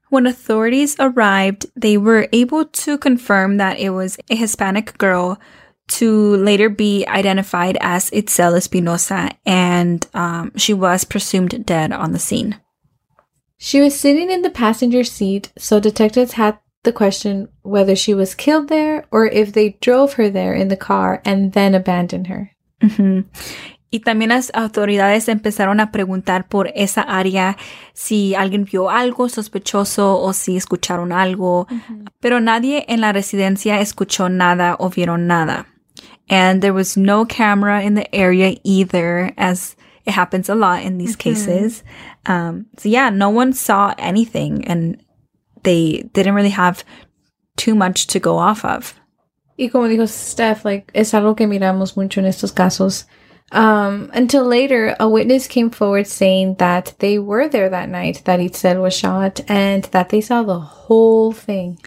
When 0.09 0.27
authorities 0.27 0.95
arrived, 0.99 1.67
they 1.75 1.97
were 1.97 2.27
able 2.33 2.65
to 2.65 2.97
confirm 2.97 3.57
that 3.57 3.79
it 3.79 3.91
was 3.91 4.17
a 4.29 4.35
Hispanic 4.35 4.97
girl 4.97 5.39
to 5.87 6.35
later 6.37 6.69
be 6.69 7.05
identified 7.07 7.77
as 7.81 8.09
Itzel 8.11 8.57
Espinoza, 8.57 9.31
and 9.45 10.05
um, 10.13 10.51
she 10.55 10.73
was 10.73 11.03
presumed 11.05 11.65
dead 11.65 11.91
on 11.91 12.11
the 12.11 12.19
scene. 12.19 12.59
She 13.57 13.81
was 13.81 13.99
sitting 13.99 14.31
in 14.31 14.41
the 14.41 14.49
passenger 14.49 15.03
seat, 15.03 15.51
so 15.57 15.79
detectives 15.79 16.33
had 16.33 16.59
the 16.83 16.91
question 16.91 17.47
whether 17.61 17.95
she 17.95 18.13
was 18.13 18.35
killed 18.35 18.69
there 18.69 19.05
or 19.11 19.27
if 19.27 19.53
they 19.53 19.77
drove 19.81 20.13
her 20.13 20.29
there 20.29 20.53
in 20.53 20.69
the 20.69 20.77
car 20.77 21.21
and 21.23 21.53
then 21.53 21.75
abandoned 21.75 22.27
her. 22.27 22.51
Ujú. 22.81 23.25
Y 23.93 23.99
también 23.99 24.29
las 24.29 24.51
autoridades 24.53 25.27
empezaron 25.27 25.81
a 25.81 25.91
preguntar 25.91 26.47
por 26.47 26.71
esa 26.75 27.01
área 27.01 27.57
si 27.93 28.33
alguien 28.35 28.63
vio 28.63 28.89
algo 28.89 29.27
sospechoso 29.27 30.17
o 30.17 30.31
si 30.31 30.55
escucharon 30.55 31.11
algo, 31.11 31.67
pero 32.21 32.39
nadie 32.39 32.85
en 32.87 33.01
la 33.01 33.11
residencia 33.11 33.81
escuchó 33.81 34.29
nada 34.29 34.77
o 34.79 34.89
vieron 34.89 35.27
nada. 35.27 35.67
And 36.29 36.61
there 36.61 36.71
was 36.71 36.95
no 36.95 37.25
camera 37.25 37.83
in 37.83 37.95
the 37.95 38.07
area 38.15 38.55
either, 38.63 39.33
as 39.35 39.75
it 40.05 40.13
happens 40.13 40.49
a 40.49 40.55
lot 40.55 40.83
in 40.83 40.97
these 40.97 41.17
cases. 41.17 41.83
Um, 42.25 42.67
so 42.77 42.87
yeah, 42.87 43.09
no 43.09 43.29
one 43.29 43.51
saw 43.51 43.93
anything 43.97 44.65
and 44.65 45.03
they 45.63 46.09
didn't 46.13 46.35
really 46.35 46.51
have 46.51 46.85
too 47.57 47.75
much 47.75 48.07
to 48.07 48.19
go 48.19 48.37
off 48.37 48.63
of. 48.63 48.95
Y 49.57 49.67
como 49.67 49.89
dijo 49.89 50.07
Steph, 50.07 50.63
like, 50.63 50.89
es 50.93 51.13
algo 51.13 51.35
que 51.35 51.45
miramos 51.45 51.97
mucho 51.97 52.21
en 52.21 52.25
estos 52.25 52.53
casos. 52.53 53.05
Um, 53.51 54.09
until 54.13 54.45
later, 54.45 54.95
a 54.99 55.09
witness 55.09 55.47
came 55.47 55.69
forward 55.69 56.07
saying 56.07 56.55
that 56.55 56.93
they 56.99 57.19
were 57.19 57.49
there 57.49 57.69
that 57.69 57.89
night 57.89 58.21
that 58.25 58.39
Itzel 58.39 58.81
was 58.81 58.93
shot 58.93 59.41
and 59.49 59.83
that 59.91 60.09
they 60.09 60.21
saw 60.21 60.43
the 60.43 60.59
whole 60.59 61.33
thing. 61.33 61.77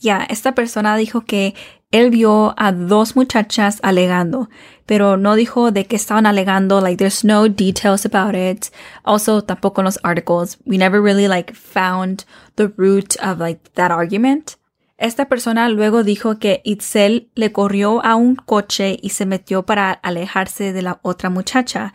Yeah, 0.00 0.26
esta 0.28 0.52
persona 0.52 0.96
dijo 0.98 1.26
que 1.26 1.54
él 1.90 2.10
vio 2.10 2.52
a 2.58 2.72
dos 2.72 3.14
muchachas 3.14 3.80
alegando, 3.82 4.48
pero 4.84 5.16
no 5.16 5.34
dijo 5.34 5.72
de 5.72 5.84
qué 5.84 5.96
estaban 5.96 6.26
alegando. 6.26 6.82
Like, 6.82 6.98
there's 6.98 7.24
no 7.24 7.48
details 7.48 8.04
about 8.04 8.34
it. 8.34 8.70
Also, 9.06 9.40
tampoco 9.40 9.78
en 9.78 9.86
los 9.86 9.98
articles. 10.04 10.58
We 10.66 10.76
never 10.76 11.00
really, 11.00 11.28
like, 11.28 11.54
found 11.54 12.24
the 12.56 12.68
root 12.76 13.16
of, 13.22 13.38
like, 13.38 13.72
that 13.76 13.90
argument. 13.90 14.56
Esta 14.96 15.26
persona 15.28 15.68
luego 15.68 16.04
dijo 16.04 16.38
que 16.38 16.60
Itzel 16.64 17.30
le 17.34 17.50
corrió 17.52 18.04
a 18.04 18.14
un 18.14 18.36
coche 18.36 18.96
y 19.02 19.10
se 19.10 19.26
metió 19.26 19.64
para 19.64 19.90
alejarse 19.92 20.72
de 20.72 20.82
la 20.82 21.00
otra 21.02 21.30
muchacha. 21.30 21.92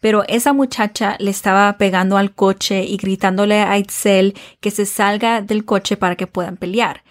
Pero 0.00 0.24
esa 0.28 0.54
muchacha 0.54 1.16
le 1.18 1.30
estaba 1.30 1.76
pegando 1.76 2.16
al 2.16 2.34
coche 2.34 2.84
y 2.84 2.96
gritándole 2.96 3.60
a 3.60 3.76
Itzel 3.76 4.34
que 4.60 4.70
se 4.70 4.86
salga 4.86 5.42
del 5.42 5.66
coche 5.66 5.98
para 5.98 6.16
que 6.16 6.26
puedan 6.26 6.56
pelear. 6.56 7.02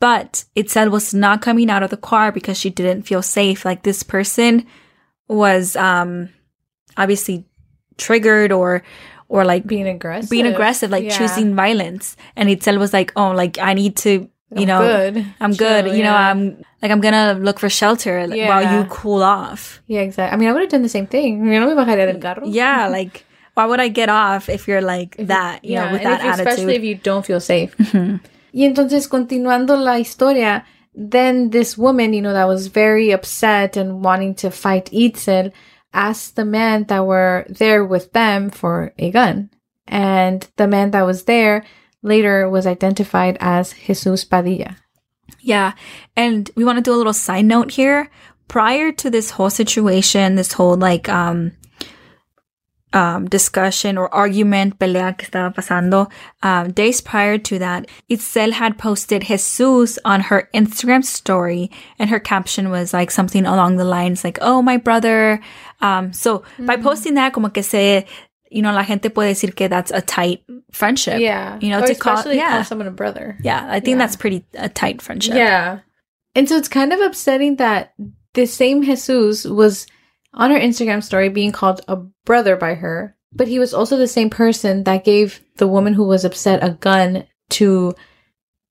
But 0.00 0.44
Itzel 0.54 0.88
was 0.90 1.12
not 1.12 1.42
coming 1.44 1.68
out 1.70 1.82
of 1.82 1.90
the 1.90 1.98
car 2.00 2.32
because 2.32 2.58
she 2.58 2.70
didn't 2.70 3.02
feel 3.02 3.22
safe. 3.22 3.66
Like 3.66 3.82
this 3.82 4.02
person 4.02 4.66
was 5.28 5.76
um 5.76 6.30
obviously 6.96 7.44
triggered 7.98 8.52
or 8.52 8.82
or 9.28 9.44
like 9.44 9.66
Being 9.66 9.86
aggressive. 9.88 10.30
being 10.30 10.46
aggressive, 10.46 10.90
like 10.90 11.04
Yeah. 11.04 11.18
choosing 11.18 11.54
violence. 11.54 12.16
And 12.34 12.48
Itzel 12.48 12.78
was 12.78 12.94
like, 12.94 13.12
"Oh, 13.14 13.32
like 13.32 13.58
I 13.60 13.74
need 13.74 13.94
to, 14.04 14.30
you 14.50 14.62
I'm 14.62 14.66
know, 14.68 14.80
good. 14.80 15.26
I'm 15.40 15.52
good. 15.52 15.84
Chill, 15.84 15.94
you 15.96 16.02
know, 16.02 16.12
yeah. 16.12 16.30
I'm 16.30 16.62
like 16.82 16.90
I'm 16.90 17.00
gonna 17.00 17.34
look 17.34 17.58
for 17.58 17.68
shelter 17.68 18.26
like, 18.26 18.48
while 18.48 18.64
you 18.74 18.88
cool 18.88 19.22
off." 19.22 19.82
Yeah, 19.86 20.00
exactly. 20.00 20.34
I 20.34 20.38
mean, 20.38 20.48
I 20.48 20.52
would 20.52 20.62
have 20.62 20.70
done 20.70 20.82
the 20.82 20.88
same 20.88 21.06
thing. 21.06 21.44
Yo 21.52 21.60
no 21.60 21.84
del 21.84 22.20
carro. 22.20 22.46
Yeah, 22.46 22.88
like 22.98 23.24
why 23.54 23.66
would 23.66 23.80
I 23.80 23.88
get 23.88 24.08
off 24.08 24.48
if 24.48 24.68
you're 24.68 24.80
like 24.80 25.16
that? 25.18 25.64
You 25.64 25.76
know, 25.76 25.92
with 25.92 26.02
that 26.02 26.20
if 26.20 26.24
you- 26.26 26.30
especially 26.32 26.76
if 26.76 26.84
you 26.84 26.94
don't 26.94 27.26
feel 27.26 27.40
safe. 27.40 27.76
Mm-hmm. 27.76 28.16
Y 28.52 28.64
entonces, 28.64 29.08
continuando 29.08 29.76
la 29.76 29.96
historia, 29.98 30.64
then 30.94 31.50
this 31.50 31.76
woman, 31.76 32.12
you 32.14 32.22
know, 32.22 32.32
that 32.32 32.48
was 32.48 32.68
very 32.68 33.10
upset 33.10 33.76
and 33.76 34.02
wanting 34.02 34.34
to 34.36 34.50
fight 34.50 34.86
Itzel, 34.92 35.52
asked 35.92 36.36
the 36.36 36.44
men 36.44 36.84
that 36.84 37.06
were 37.06 37.46
there 37.48 37.84
with 37.84 38.12
them 38.12 38.50
for 38.50 38.92
a 38.98 39.10
gun. 39.10 39.50
And 39.86 40.46
the 40.56 40.66
man 40.66 40.90
that 40.92 41.02
was 41.02 41.24
there 41.24 41.64
later 42.02 42.48
was 42.48 42.66
identified 42.66 43.36
as 43.40 43.72
Jesus 43.72 44.24
Padilla. 44.24 44.76
Yeah. 45.40 45.72
And 46.16 46.50
we 46.56 46.64
want 46.64 46.78
to 46.78 46.82
do 46.82 46.94
a 46.94 46.96
little 46.96 47.12
side 47.12 47.44
note 47.44 47.72
here. 47.72 48.10
Prior 48.48 48.92
to 48.92 49.10
this 49.10 49.30
whole 49.30 49.50
situation, 49.50 50.36
this 50.36 50.52
whole 50.52 50.76
like 50.76 51.08
um 51.08 51.52
um 52.94 53.28
discussion 53.28 53.98
or 53.98 54.12
argument, 54.14 54.78
pelea 54.78 55.16
que 55.16 55.28
estaba 55.28 55.54
pasando, 55.54 56.10
um, 56.42 56.72
days 56.72 57.02
prior 57.02 57.36
to 57.36 57.58
that, 57.58 57.86
Itzel 58.08 58.52
had 58.52 58.78
posted 58.78 59.24
Jesus 59.24 59.98
on 60.04 60.20
her 60.22 60.48
Instagram 60.54 61.04
story 61.04 61.70
and 61.98 62.08
her 62.08 62.18
caption 62.18 62.70
was 62.70 62.94
like 62.94 63.10
something 63.10 63.44
along 63.44 63.76
the 63.76 63.84
lines 63.84 64.24
like, 64.24 64.38
Oh, 64.40 64.62
my 64.62 64.78
brother. 64.78 65.40
Um, 65.80 66.12
so 66.12 66.42
by 66.58 66.76
posting 66.76 67.14
that, 67.14 67.34
como 67.34 67.50
que 67.50 67.62
se, 67.62 68.06
you 68.50 68.62
know, 68.62 68.72
la 68.72 68.82
gente 68.82 69.10
puede 69.10 69.30
decir 69.30 69.54
que 69.54 69.68
that's 69.68 69.90
a 69.90 70.00
tight 70.00 70.42
friendship. 70.72 71.20
Yeah. 71.20 71.58
You 71.60 71.70
know, 71.70 71.80
or 71.80 71.86
to 71.86 71.94
call, 71.94 72.32
yeah. 72.32 72.50
call 72.50 72.64
someone 72.64 72.88
a 72.88 72.92
brother. 72.92 73.36
Yeah. 73.42 73.66
I 73.68 73.80
think 73.80 73.94
Yeah. 73.94 73.98
that's 73.98 74.16
pretty 74.16 74.44
a 74.54 74.68
tight 74.68 75.02
friendship. 75.02 75.34
Yeah. 75.34 75.80
And 76.34 76.48
so 76.48 76.56
it's 76.56 76.68
kind 76.68 76.92
of 76.92 77.00
upsetting 77.00 77.56
that 77.56 77.94
the 78.34 78.46
same 78.46 78.82
Jesus 78.82 79.44
was 79.44 79.86
on 80.34 80.50
her 80.50 80.58
Instagram 80.58 81.02
story 81.02 81.28
being 81.28 81.52
called 81.52 81.80
a 81.88 81.96
brother 82.24 82.56
by 82.56 82.74
her, 82.74 83.16
but 83.32 83.48
he 83.48 83.58
was 83.58 83.74
also 83.74 83.96
the 83.96 84.06
same 84.06 84.30
person 84.30 84.84
that 84.84 85.04
gave 85.04 85.40
the 85.56 85.66
woman 85.66 85.94
who 85.94 86.04
was 86.04 86.24
upset 86.24 86.62
a 86.62 86.70
gun 86.70 87.24
to, 87.50 87.94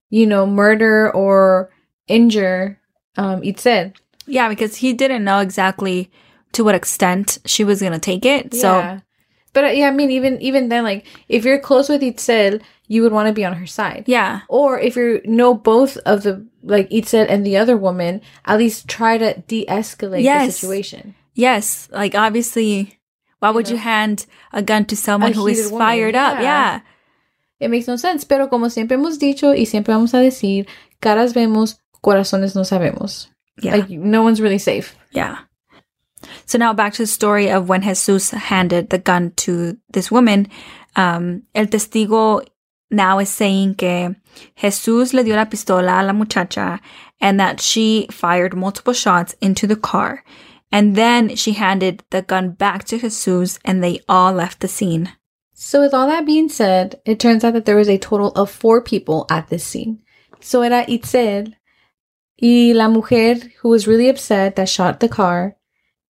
you 0.09 0.25
know, 0.25 0.45
murder 0.45 1.13
or 1.13 1.69
injure 2.07 2.79
um, 3.17 3.41
Itzel. 3.41 3.93
Yeah, 4.27 4.49
because 4.49 4.75
he 4.77 4.93
didn't 4.93 5.23
know 5.23 5.39
exactly 5.39 6.11
to 6.53 6.63
what 6.63 6.75
extent 6.75 7.39
she 7.45 7.63
was 7.63 7.81
gonna 7.81 7.99
take 7.99 8.25
it. 8.25 8.53
So 8.53 8.77
yeah. 8.77 8.99
But 9.53 9.63
uh, 9.65 9.67
yeah, 9.69 9.87
I 9.87 9.91
mean, 9.91 10.11
even 10.11 10.41
even 10.41 10.69
then, 10.69 10.83
like 10.83 11.05
if 11.29 11.43
you're 11.45 11.59
close 11.59 11.89
with 11.89 12.01
Itzel, 12.01 12.61
you 12.87 13.01
would 13.03 13.11
want 13.11 13.27
to 13.27 13.33
be 13.33 13.43
on 13.45 13.53
her 13.53 13.65
side. 13.67 14.03
yeah, 14.07 14.41
Or 14.49 14.79
if 14.79 14.95
you 14.95 15.21
know 15.25 15.53
both 15.53 15.97
of 16.05 16.23
the 16.23 16.45
like 16.63 16.89
Itzel 16.89 17.25
and 17.29 17.45
the 17.45 17.57
other 17.57 17.75
woman, 17.77 18.21
at 18.45 18.57
least 18.59 18.87
try 18.87 19.17
to 19.17 19.33
de-escalate 19.47 20.23
the 20.23 20.51
situation. 20.51 21.15
yes, 21.33 21.87
like 21.91 22.13
obviously, 22.15 22.99
why 23.39 23.49
would 23.51 23.69
you 23.69 23.77
hand 23.77 24.25
a 24.53 24.61
gun 24.61 24.85
to 24.85 24.95
someone 24.95 25.31
A 25.31 25.35
who 25.35 25.47
is 25.47 25.71
woman, 25.71 25.79
fired 25.87 26.15
up? 26.15 26.35
yeah. 26.39 26.41
Yeah, 26.41 26.79
It 27.59 27.69
makes 27.69 27.87
no 27.87 27.95
sense. 27.97 28.23
Pero 28.25 28.47
como 28.49 28.67
siempre 28.69 28.95
hemos 28.97 29.17
dicho 29.17 29.53
y 29.55 29.65
siempre 29.65 29.93
vamos 29.93 30.13
a 30.13 30.19
decir, 30.19 30.67
caras 31.01 31.33
vemos, 31.33 31.79
corazones 32.03 32.53
no 32.55 32.61
sabemos. 32.63 33.27
yeah, 33.61 33.75
Like 33.77 33.89
no 33.89 34.21
one's 34.23 34.39
really 34.41 34.59
safe. 34.59 34.95
yeah. 35.11 35.37
So 36.45 36.57
now 36.57 36.73
back 36.73 36.93
to 36.93 37.03
the 37.03 37.07
story 37.07 37.49
of 37.49 37.69
when 37.69 37.81
Jesus 37.81 38.31
handed 38.31 38.89
the 38.89 38.97
gun 38.97 39.31
to 39.37 39.77
this 39.89 40.11
woman. 40.11 40.47
Um, 40.95 41.43
el 41.53 41.67
testigo 41.67 42.45
now 42.89 43.19
is 43.19 43.29
saying 43.29 43.75
que 43.75 44.15
Jesus 44.55 45.13
le 45.13 45.23
dio 45.23 45.35
la 45.35 45.45
pistola 45.45 46.01
a 46.01 46.03
la 46.03 46.13
muchacha 46.13 46.79
and 47.19 47.39
that 47.39 47.61
she 47.61 48.07
fired 48.11 48.55
multiple 48.55 48.93
shots 48.93 49.35
into 49.41 49.67
the 49.67 49.75
car. 49.75 50.23
And 50.71 50.95
then 50.95 51.35
she 51.35 51.53
handed 51.53 52.03
the 52.09 52.21
gun 52.21 52.51
back 52.51 52.83
to 52.85 52.97
Jesus 52.97 53.59
and 53.63 53.83
they 53.83 54.01
all 54.09 54.33
left 54.33 54.59
the 54.59 54.67
scene. 54.67 55.13
So 55.53 55.81
with 55.81 55.93
all 55.93 56.07
that 56.07 56.25
being 56.25 56.49
said, 56.49 57.01
it 57.05 57.19
turns 57.19 57.43
out 57.43 57.53
that 57.53 57.65
there 57.65 57.77
was 57.77 57.89
a 57.89 57.97
total 57.97 58.31
of 58.33 58.51
four 58.51 58.81
people 58.81 59.25
at 59.29 59.47
this 59.47 59.63
scene. 59.63 60.03
So 60.39 60.61
era 60.61 60.85
Itzel 60.87 61.53
y 62.39 62.73
la 62.75 62.87
mujer 62.87 63.35
who 63.59 63.69
was 63.69 63.87
really 63.87 64.09
upset 64.09 64.55
that 64.55 64.69
shot 64.69 64.99
the 64.99 65.09
car. 65.09 65.56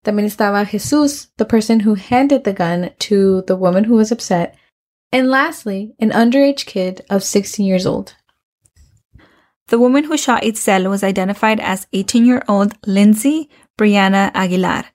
También 0.08 0.26
estaba 0.26 0.65
Jesus, 0.65 1.28
the 1.36 1.43
person 1.43 1.82
who 1.82 1.96
handed 1.96 2.46
the 2.46 2.54
gun 2.54 2.91
to 3.00 3.41
the 3.46 3.58
woman 3.58 3.84
who 3.84 3.96
was 3.96 4.10
upset. 4.10 4.56
And 5.12 5.30
lastly, 5.30 5.96
an 6.00 6.12
underage 6.12 6.65
kid 6.65 7.02
of 7.10 7.26
16 7.26 7.65
years 7.65 7.86
old. 7.86 8.15
The 9.67 9.78
woman 9.78 10.06
who 10.06 10.15
shot 10.15 10.43
Itzel 10.43 10.89
was 10.89 11.04
identified 11.04 11.60
as 11.60 11.88
18 11.91 12.24
year 12.24 12.41
old 12.48 12.78
Lindsay 12.88 13.50
Brianna 13.78 14.32
Aguilar, 14.34 14.86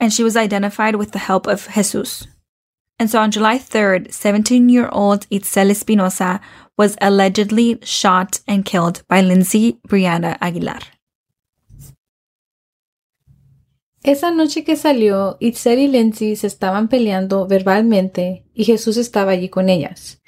and 0.00 0.12
she 0.12 0.24
was 0.24 0.36
identified 0.36 0.96
with 0.96 1.12
the 1.12 1.20
help 1.20 1.46
of 1.46 1.68
Jesus. 1.72 2.26
And 2.98 3.08
so 3.08 3.20
on 3.20 3.30
July 3.30 3.58
3rd, 3.58 4.12
17 4.12 4.68
year 4.68 4.88
old 4.90 5.28
Itzel 5.30 5.70
Espinoza 5.70 6.40
was 6.76 6.96
allegedly 7.00 7.78
shot 7.82 8.40
and 8.48 8.64
killed 8.64 9.04
by 9.06 9.20
Lindsay 9.20 9.78
Brianna 9.86 10.36
Aguilar. 10.40 10.95
Esa 14.06 14.30
noche 14.30 14.64
que 14.64 14.76
salió, 14.76 15.36
Itzel 15.40 15.80
y 15.80 15.88
Lindsay 15.88 16.36
se 16.36 16.46
estaban 16.46 16.88
peleando 16.88 17.46
verbalmente 17.46 18.44
y 18.54 18.64
Jesús 18.64 18.96
estaba 18.96 19.32
allí 19.32 19.50
con 19.50 19.68
ellas. 19.68 20.22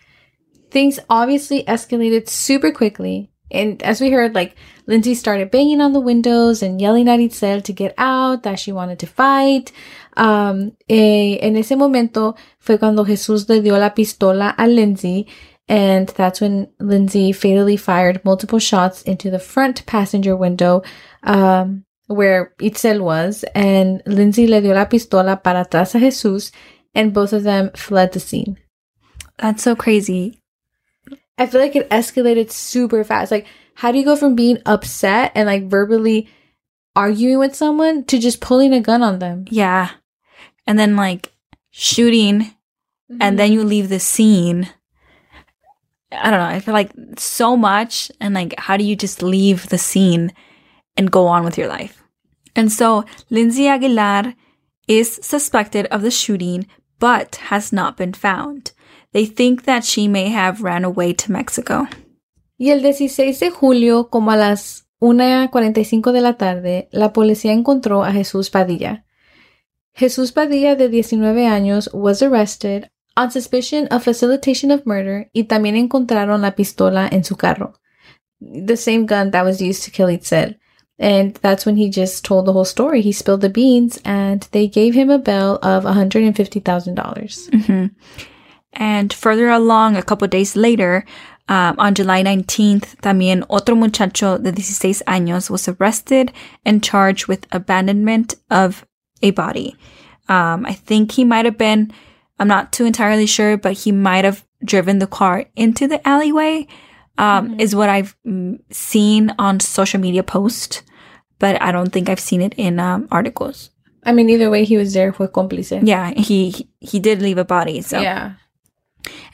things 0.71 0.99
obviously 1.09 1.65
escalated 1.65 2.29
super 2.29 2.73
quickly. 2.73 3.31
And 3.51 3.83
as 3.83 4.01
we 4.01 4.11
heard, 4.11 4.35
like 4.35 4.57
Lindsay 4.87 5.15
started 5.15 5.51
banging 5.51 5.81
on 5.81 5.95
the 5.95 6.01
windows 6.01 6.63
and 6.63 6.81
yelling 6.81 7.09
at 7.09 7.21
Itzel 7.21 7.63
to 7.65 7.73
get 7.73 7.95
out, 7.97 8.43
that 8.43 8.59
she 8.59 8.73
wanted 8.73 8.99
to 8.99 9.07
fight. 9.07 9.73
Um, 10.17 10.73
eh, 10.89 11.39
en 11.41 11.57
ese 11.57 11.77
momento 11.77 12.37
fue 12.59 12.79
cuando 12.79 13.05
Jesús 13.05 13.49
le 13.49 13.63
dio 13.63 13.79
la 13.79 13.95
pistola 13.95 14.55
a 14.59 14.67
Lindsay. 14.67 15.27
And 15.67 16.09
that's 16.09 16.41
when 16.41 16.69
Lindsay 16.79 17.33
fatally 17.33 17.77
fired 17.77 18.25
multiple 18.25 18.59
shots 18.59 19.03
into 19.03 19.31
the 19.31 19.39
front 19.39 19.85
passenger 19.87 20.35
window, 20.35 20.83
um, 21.23 21.85
where 22.09 22.53
Itzel 22.59 23.01
was. 23.01 23.45
And 23.55 24.03
Lindsay 24.05 24.47
le 24.47 24.61
dio 24.61 24.75
la 24.75 24.87
pistola 24.87 25.43
para 25.43 25.65
atrás 25.65 25.95
a 25.95 25.99
Jesús. 25.99 26.51
And 26.95 27.15
both 27.15 27.33
of 27.33 27.45
them 27.45 27.71
fled 27.75 28.13
the 28.13 28.21
scene. 28.21 28.59
That's 29.39 29.63
so 29.63 29.77
crazy. 29.77 30.41
I 31.39 31.47
feel 31.47 31.61
like 31.61 31.77
it 31.77 31.89
escalated 31.91 32.51
super 32.51 33.05
fast. 33.05 33.31
Like, 33.31 33.47
how 33.75 33.93
do 33.93 33.99
you 33.99 34.05
go 34.05 34.17
from 34.17 34.35
being 34.35 34.59
upset 34.67 35.31
and 35.37 35.47
like 35.47 35.69
verbally 35.69 36.29
arguing 36.97 37.39
with 37.39 37.55
someone 37.55 38.05
to 38.07 38.19
just 38.19 38.41
pulling 38.41 38.75
a 38.75 38.81
gun 38.81 39.03
on 39.03 39.21
them? 39.21 39.45
Yeah. 39.49 39.91
And 40.67 40.79
then 40.79 40.97
like 40.97 41.33
shooting 41.71 42.55
and 43.21 43.39
then 43.39 43.53
you 43.53 43.63
leave 43.63 43.89
the 43.89 44.01
scene. 44.01 44.69
I 46.11 46.31
don't 46.31 46.41
know. 46.41 46.47
I 46.47 46.61
feel 46.61 46.75
like 46.75 46.91
so 47.17 47.57
much 47.57 48.11
and 48.21 48.35
like 48.35 48.59
how 48.59 48.77
do 48.77 48.85
you 48.85 48.97
just 48.97 49.23
leave 49.23 49.69
the 49.69 49.79
scene 49.79 50.33
and 50.97 51.11
go 51.11 51.27
on 51.27 51.45
with 51.45 51.57
your 51.57 51.69
life? 51.69 51.98
And 52.55 52.71
so 52.73 53.05
Lindsay 53.31 53.69
Aguilar 53.69 54.35
is 54.87 55.21
suspected 55.23 55.87
of 55.87 56.03
the 56.03 56.11
shooting 56.11 56.67
but 56.99 57.37
has 57.51 57.73
not 57.73 57.97
been 57.97 58.13
found. 58.13 58.73
They 59.13 59.27
think 59.27 59.65
that 59.65 59.85
she 59.85 60.09
may 60.09 60.29
have 60.29 60.63
ran 60.63 60.85
away 60.85 61.15
to 61.15 61.33
Mexico. 61.33 61.87
Y 62.59 62.71
el 62.71 62.83
16 62.83 63.39
de 63.39 63.51
julio, 63.51 64.09
como 64.11 64.33
a 64.33 64.37
las 64.37 64.87
1.45 65.01 66.13
de 66.13 66.21
la 66.21 66.37
tarde, 66.37 66.89
la 66.91 67.13
policía 67.13 67.53
encontró 67.53 68.05
a 68.05 68.13
Jesús 68.13 68.51
Padilla. 68.51 69.05
Jesús 69.95 70.33
Padilla, 70.33 70.75
de 70.77 70.89
19 70.89 71.47
años, 71.47 71.89
was 71.93 72.23
arrested 72.23 72.91
on 73.17 73.31
suspicion 73.31 73.89
of 73.91 74.03
facilitation 74.03 74.71
of 74.71 74.87
murder 74.87 75.31
y 75.33 75.45
también 75.45 75.77
encontraron 75.77 76.43
la 76.43 76.55
pistola 76.55 77.09
en 77.11 77.25
su 77.25 77.37
carro. 77.37 77.75
The 78.41 78.77
same 78.77 79.07
gun 79.07 79.31
that 79.33 79.45
was 79.45 79.61
used 79.61 79.85
to 79.85 79.91
kill 79.91 80.09
Itzel. 80.09 80.59
And 80.99 81.35
that's 81.37 81.65
when 81.65 81.77
he 81.77 81.91
just 81.91 82.25
told 82.25 82.47
the 82.47 82.53
whole 82.53 82.65
story. 82.65 83.03
He 83.03 83.13
spilled 83.13 83.41
the 83.41 83.49
beans 83.49 84.01
and 84.05 84.49
they 84.51 84.67
gave 84.67 84.95
him 84.95 85.11
a 85.11 85.19
bail 85.19 85.59
of 85.63 85.85
$150,000. 85.85 86.95
dollars 86.95 87.49
And 88.73 89.13
further 89.13 89.49
along, 89.49 89.97
a 89.97 90.03
couple 90.03 90.29
days 90.29 90.55
later, 90.57 91.05
um, 91.49 91.77
on 91.79 91.95
July 91.95 92.23
19th, 92.23 92.97
también 93.01 93.45
otro 93.49 93.75
muchacho 93.75 94.39
de 94.39 94.53
16 94.53 95.03
años 95.07 95.49
was 95.49 95.69
arrested 95.69 96.33
and 96.65 96.85
charged 96.85 97.27
with 97.27 97.47
abandonment 97.53 98.35
of 98.51 98.85
a 99.23 99.31
body. 99.31 99.75
Um, 100.29 100.67
I 100.67 100.75
think 100.75 101.13
he 101.13 101.25
might 101.25 101.47
have 101.47 101.57
been, 101.57 101.91
I'm 102.39 102.49
not 102.49 102.73
too 102.73 102.85
entirely 102.85 103.27
sure, 103.27 103.57
but 103.57 103.73
he 103.73 103.93
might 103.93 104.25
have 104.25 104.45
driven 104.63 104.99
the 104.99 105.07
car 105.07 105.47
into 105.57 105.89
the 105.89 106.07
alleyway, 106.07 106.67
um, 107.17 107.59
is 107.59 107.75
what 107.75 107.89
I've 107.89 108.15
mm, 108.27 108.61
seen 108.71 109.35
on 109.39 109.59
social 109.61 110.01
media 110.01 110.23
posts, 110.23 110.83
but 111.39 111.61
I 111.63 111.73
don't 111.73 111.93
think 111.93 112.09
I've 112.09 112.21
seen 112.21 112.43
it 112.43 112.55
in 112.57 112.79
um, 112.81 113.09
articles. 113.11 113.71
I 114.05 114.13
mean, 114.13 114.31
either 114.31 114.49
way, 114.51 114.65
he 114.65 114.77
was 114.77 114.95
there 114.95 115.13
fue 115.13 115.29
cómplice. 115.29 115.81
Yeah, 115.87 116.11
he 116.17 116.69
he- 116.81 117.01
did 117.01 117.21
leave 117.21 117.39
a 117.39 117.45
body, 117.45 117.83
so 117.83 118.01
Yeah. 118.01 118.33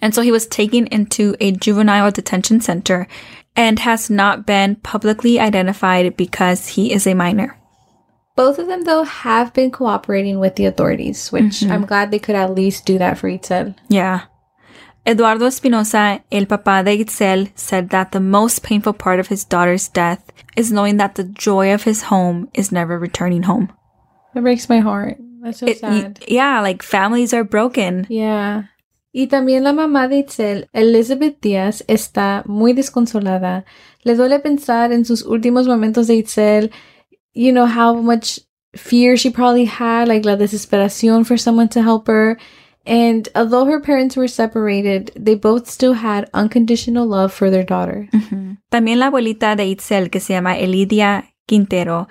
and 0.00 0.14
so 0.14 0.22
he 0.22 0.32
was 0.32 0.46
taken 0.46 0.86
into 0.88 1.34
a 1.40 1.52
juvenile 1.52 2.10
detention 2.10 2.60
center 2.60 3.06
and 3.56 3.78
has 3.80 4.10
not 4.10 4.46
been 4.46 4.76
publicly 4.76 5.38
identified 5.38 6.16
because 6.16 6.68
he 6.74 6.92
is 6.92 7.06
a 7.06 7.14
minor. 7.14 7.56
Both 8.36 8.58
of 8.58 8.66
them, 8.66 8.82
though, 8.82 9.04
have 9.04 9.52
been 9.54 9.70
cooperating 9.70 10.40
with 10.40 10.56
the 10.56 10.66
authorities, 10.66 11.30
which 11.30 11.62
I'm 11.62 11.86
glad 11.86 12.10
they 12.10 12.18
could 12.18 12.34
at 12.34 12.50
least 12.52 12.84
do 12.84 12.98
that 12.98 13.16
for 13.16 13.30
Itzel. 13.30 13.76
Yeah. 13.88 14.22
Eduardo 15.06 15.46
Espinoza, 15.46 16.22
el 16.30 16.46
papá 16.46 16.82
de 16.82 16.94
Itzel, 16.94 17.50
said 17.54 17.90
that 17.90 18.12
the 18.12 18.20
most 18.20 18.62
painful 18.62 18.94
part 18.94 19.20
of 19.20 19.28
his 19.28 19.44
daughter's 19.44 19.88
death 19.88 20.20
is 20.56 20.70
knowing 20.72 20.96
that 20.96 21.14
the 21.16 21.24
joy 21.24 21.74
of 21.74 21.84
his 21.84 22.04
home 22.10 22.48
is 22.54 22.72
never 22.72 22.98
returning 22.98 23.42
home. 23.42 23.68
It 24.34 24.40
breaks 24.40 24.68
my 24.68 24.80
heart. 24.80 25.18
That's 25.42 25.58
so 25.58 25.66
It- 25.66 25.78
sad. 25.80 26.20
yeah, 26.26 26.60
like 26.62 26.82
families 26.82 27.34
are 27.34 27.44
broken. 27.44 28.06
Yeah. 28.08 28.70
Y 29.12 29.26
también 29.28 29.62
la 29.62 29.72
mamá 29.72 30.08
de 30.08 30.18
Itzel, 30.24 30.68
Elizabeth 30.72 31.38
Díaz, 31.40 31.84
está 31.86 32.42
muy 32.46 32.72
desconsolada. 32.72 33.64
Le 34.04 34.14
duele 34.16 34.40
pensar 34.40 34.90
en 34.92 35.04
sus 35.04 35.22
últimos 35.24 35.68
momentos 35.68 36.06
de 36.08 36.14
Itzel, 36.16 36.70
you 37.34 37.52
know, 37.52 37.66
how 37.66 37.94
much 37.94 38.40
fear 38.74 39.16
she 39.16 39.30
probably 39.30 39.66
had, 39.66 40.08
like 40.08 40.24
la 40.24 40.34
desesperación 40.36 41.24
for 41.26 41.38
someone 41.38 41.68
to 41.68 41.80
help 41.82 42.08
her. 42.08 42.38
And 42.86 43.28
although 43.34 43.64
her 43.64 43.80
parents 43.80 44.16
were 44.16 44.28
separated, 44.28 45.10
they 45.16 45.34
both 45.34 45.68
still 45.68 45.94
had 45.94 46.28
unconditional 46.34 47.06
love 47.06 47.32
for 47.32 47.50
their 47.50 47.64
daughter. 47.64 48.08
Ujú. 48.12 48.58
También 48.70 48.98
la 48.98 49.06
abuelita 49.06 49.56
de 49.56 49.66
Itzel, 49.66 50.10
que 50.10 50.20
se 50.20 50.34
llama 50.34 50.58
Elidia 50.58 51.32
Quintero, 51.46 52.08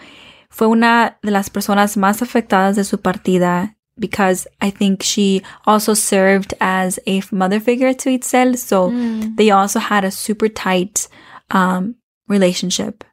fue 0.49 0.67
una 0.67 1.17
de 1.21 1.31
las 1.31 1.49
personas 1.49 1.97
más 1.97 2.21
afectadas 2.21 2.75
de 2.75 2.83
su 2.83 2.99
partida 2.99 3.75
because 3.97 4.47
I 4.62 4.71
think 4.71 5.03
she 5.03 5.43
also 5.65 5.93
served 5.93 6.53
as 6.59 6.99
a 7.05 7.21
mother 7.31 7.59
figure 7.59 7.93
to 7.93 8.09
Itzel. 8.09 8.57
So 8.57 8.91
they 9.36 9.51
also 9.51 9.79
had 9.79 10.03
a 10.03 10.12
super 10.12 10.47
tight 10.49 11.07
um, 11.51 11.95
relationship. 12.27 13.03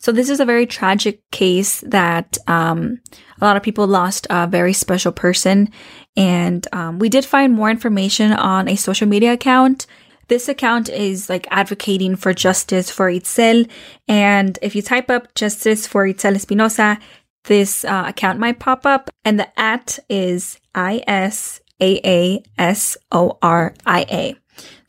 So 0.00 0.12
this 0.12 0.30
is 0.30 0.40
a 0.40 0.46
very 0.46 0.66
tragic 0.66 1.30
case 1.30 1.82
that 1.82 2.38
um, 2.46 3.00
a 3.38 3.44
lot 3.44 3.58
of 3.58 3.62
people 3.62 3.86
lost 3.86 4.26
a 4.30 4.46
very 4.46 4.72
special 4.72 5.12
person. 5.12 5.68
And 6.16 6.66
um, 6.72 6.98
we 6.98 7.10
did 7.10 7.24
find 7.24 7.52
more 7.52 7.70
information 7.70 8.32
on 8.32 8.66
a 8.66 8.76
social 8.76 9.06
media 9.06 9.34
account. 9.34 9.86
This 10.28 10.48
account 10.48 10.88
is 10.88 11.28
like 11.28 11.46
advocating 11.50 12.16
for 12.16 12.32
justice 12.32 12.90
for 12.90 13.10
Itzel. 13.10 13.68
And 14.08 14.58
if 14.62 14.74
you 14.74 14.80
type 14.80 15.10
up 15.10 15.34
justice 15.34 15.86
for 15.86 16.06
Itzel 16.06 16.34
Espinoza, 16.34 16.98
this 17.44 17.84
uh, 17.84 18.04
account 18.06 18.38
might 18.38 18.58
pop 18.58 18.86
up. 18.86 19.10
And 19.26 19.38
the 19.38 19.60
at 19.60 19.98
is 20.08 20.58
I 20.74 21.02
S 21.06 21.60
A 21.78 22.00
A 22.06 22.42
S 22.56 22.96
O 23.12 23.38
R 23.42 23.74
I 23.84 24.06
A. 24.10 24.36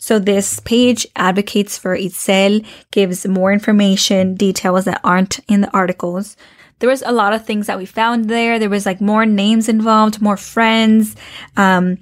So 0.01 0.17
this 0.17 0.59
page 0.61 1.05
advocates 1.15 1.77
for 1.77 1.95
Itzel, 1.95 2.65
gives 2.89 3.27
more 3.27 3.53
information, 3.53 4.33
details 4.33 4.85
that 4.85 4.99
aren't 5.03 5.39
in 5.47 5.61
the 5.61 5.69
articles. 5.69 6.35
There 6.79 6.89
was 6.89 7.03
a 7.05 7.11
lot 7.11 7.33
of 7.33 7.45
things 7.45 7.67
that 7.67 7.77
we 7.77 7.85
found 7.85 8.27
there. 8.27 8.57
There 8.57 8.67
was 8.67 8.87
like 8.87 8.99
more 8.99 9.27
names 9.27 9.69
involved, 9.69 10.19
more 10.19 10.37
friends, 10.37 11.15
um, 11.55 11.99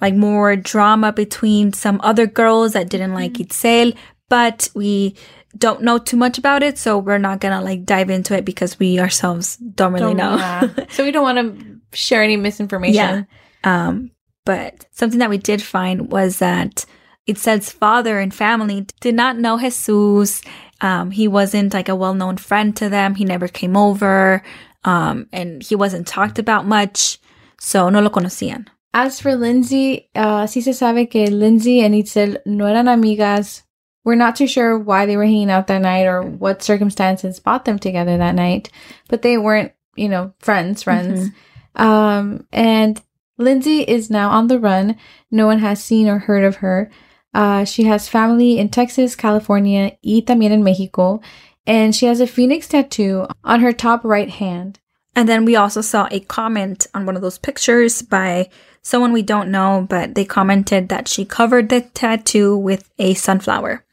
like 0.00 0.14
more 0.14 0.54
drama 0.54 1.12
between 1.12 1.72
some 1.72 2.00
other 2.04 2.28
girls 2.28 2.74
that 2.74 2.88
didn't 2.88 3.14
like 3.14 3.32
Itzel, 3.32 3.96
but 4.28 4.68
we 4.72 5.16
don't 5.58 5.82
know 5.82 5.98
too 5.98 6.16
much 6.16 6.38
about 6.38 6.62
it, 6.62 6.78
so 6.78 6.98
we're 6.98 7.18
not 7.18 7.40
gonna 7.40 7.62
like 7.62 7.84
dive 7.84 8.10
into 8.10 8.36
it 8.36 8.44
because 8.44 8.78
we 8.78 9.00
ourselves 9.00 9.56
don't 9.56 9.92
really 9.92 10.14
know. 10.14 10.36
Yeah. 10.36 10.68
so 10.90 11.04
we 11.04 11.10
don't 11.10 11.24
want 11.24 11.38
to 11.38 11.96
share 11.98 12.22
any 12.22 12.36
misinformation. 12.36 12.94
Yeah. 12.94 13.24
Um, 13.64 14.12
but 14.44 14.86
something 14.92 15.18
that 15.18 15.30
we 15.30 15.38
did 15.38 15.60
find 15.60 16.12
was 16.12 16.38
that 16.38 16.86
Itzel's 17.26 17.70
father 17.70 18.18
and 18.18 18.32
family 18.32 18.86
did 19.00 19.14
not 19.14 19.38
know 19.38 19.58
Jesus. 19.58 20.42
Um, 20.80 21.10
he 21.10 21.28
wasn't 21.28 21.74
like 21.74 21.88
a 21.88 21.96
well-known 21.96 22.38
friend 22.38 22.76
to 22.76 22.88
them. 22.88 23.14
He 23.14 23.24
never 23.24 23.48
came 23.48 23.76
over. 23.76 24.42
Um, 24.84 25.28
and 25.32 25.62
he 25.62 25.76
wasn't 25.76 26.06
talked 26.06 26.38
about 26.38 26.66
much. 26.66 27.18
So 27.58 27.90
no 27.90 28.00
lo 28.00 28.08
conocían. 28.08 28.66
As 28.92 29.20
for 29.20 29.36
Lindsay, 29.36 30.08
uh, 30.14 30.44
sí 30.44 30.62
se 30.62 30.72
sabe 30.72 31.08
que 31.08 31.26
Lindsay 31.26 31.80
and 31.80 31.94
Itzel 31.94 32.38
no 32.46 32.66
eran 32.66 32.86
amigas. 32.86 33.62
We're 34.02 34.14
not 34.14 34.34
too 34.34 34.46
sure 34.46 34.78
why 34.78 35.04
they 35.06 35.16
were 35.16 35.26
hanging 35.26 35.50
out 35.50 35.66
that 35.66 35.82
night 35.82 36.06
or 36.06 36.22
what 36.22 36.62
circumstances 36.62 37.38
brought 37.38 37.66
them 37.66 37.78
together 37.78 38.16
that 38.16 38.34
night, 38.34 38.70
but 39.08 39.20
they 39.20 39.36
weren't, 39.36 39.72
you 39.94 40.08
know, 40.08 40.32
friends, 40.40 40.82
friends. 40.82 41.28
Um, 41.76 42.46
and 42.50 43.00
Lindsay 43.36 43.82
is 43.82 44.10
now 44.10 44.30
on 44.30 44.46
the 44.46 44.58
run. 44.58 44.96
No 45.30 45.46
one 45.46 45.58
has 45.58 45.84
seen 45.84 46.08
or 46.08 46.18
heard 46.18 46.44
of 46.44 46.56
her. 46.56 46.90
Uh, 47.32 47.64
she 47.64 47.84
has 47.84 48.08
family 48.08 48.58
in 48.58 48.68
Texas, 48.68 49.14
California, 49.14 49.92
y 50.02 50.22
también 50.26 50.50
en 50.50 50.64
Mexico, 50.64 51.20
and 51.66 51.94
she 51.94 52.06
has 52.06 52.20
a 52.20 52.26
phoenix 52.26 52.66
tattoo 52.68 53.26
on 53.44 53.60
her 53.60 53.72
top 53.72 54.04
right 54.04 54.30
hand. 54.30 54.78
And 55.14 55.28
then 55.28 55.44
we 55.44 55.56
also 55.56 55.80
saw 55.80 56.08
a 56.10 56.20
comment 56.20 56.86
on 56.94 57.04
one 57.06 57.16
of 57.16 57.22
those 57.22 57.38
pictures 57.38 58.02
by 58.02 58.48
someone 58.82 59.12
we 59.12 59.22
don't 59.22 59.50
know, 59.50 59.86
but 59.88 60.14
they 60.14 60.24
commented 60.24 60.88
that 60.88 61.08
she 61.08 61.24
covered 61.24 61.68
the 61.68 61.82
tattoo 61.82 62.56
with 62.56 62.90
a 62.98 63.14
sunflower. 63.14 63.84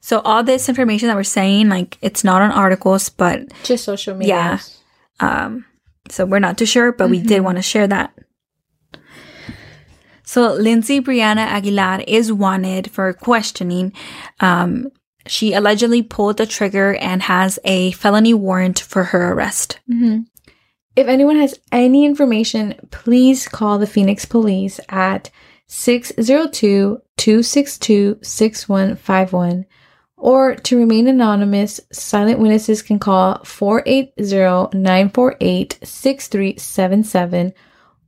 So 0.00 0.20
all 0.20 0.44
this 0.44 0.68
information 0.68 1.08
that 1.08 1.16
we're 1.16 1.24
saying, 1.24 1.68
like 1.68 1.98
it's 2.02 2.22
not 2.22 2.42
on 2.42 2.52
articles, 2.52 3.08
but 3.08 3.52
Just 3.64 3.84
social 3.84 4.16
media. 4.16 4.34
Yeah. 4.34 4.58
um, 5.20 5.64
so 6.08 6.24
we're 6.24 6.38
not 6.38 6.58
too 6.58 6.66
sure, 6.66 6.92
but 6.92 7.10
we 7.10 7.20
did 7.20 7.40
want 7.40 7.58
to 7.58 7.62
share 7.62 7.88
that. 7.88 8.12
So 10.26 10.52
Lindsay 10.52 11.00
Brianna 11.00 11.46
Aguilar 11.46 12.02
is 12.06 12.32
wanted 12.32 12.90
for 12.90 13.12
questioning. 13.14 13.92
Um, 14.40 14.90
she 15.26 15.54
allegedly 15.54 16.02
pulled 16.02 16.36
the 16.36 16.46
trigger 16.46 16.96
and 16.96 17.22
has 17.22 17.58
a 17.64 17.92
felony 17.92 18.34
warrant 18.34 18.80
for 18.80 19.04
her 19.04 19.32
arrest. 19.32 19.78
Mm-hmm. 19.90 20.22
If 20.96 21.06
anyone 21.06 21.36
has 21.36 21.58
any 21.70 22.04
information, 22.04 22.74
please 22.90 23.46
call 23.46 23.78
the 23.78 23.86
Phoenix 23.86 24.24
Police 24.24 24.80
at 24.88 25.30
602 25.68 27.00
262 27.16 28.18
6151. 28.22 29.64
Or 30.16 30.54
to 30.56 30.78
remain 30.78 31.06
anonymous, 31.06 31.80
silent 31.92 32.40
witnesses 32.40 32.82
can 32.82 32.98
call 32.98 33.44
480 33.44 34.76
948 34.76 35.78
6377 35.84 37.52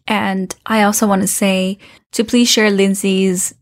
And 0.08 0.56
I 0.66 0.84
also 0.84 1.08
want 1.08 1.22
to 1.22 1.28
say 1.28 1.78
to 2.14 2.24
please 2.24 2.50
share 2.50 2.72
Lindsay's 2.72 3.54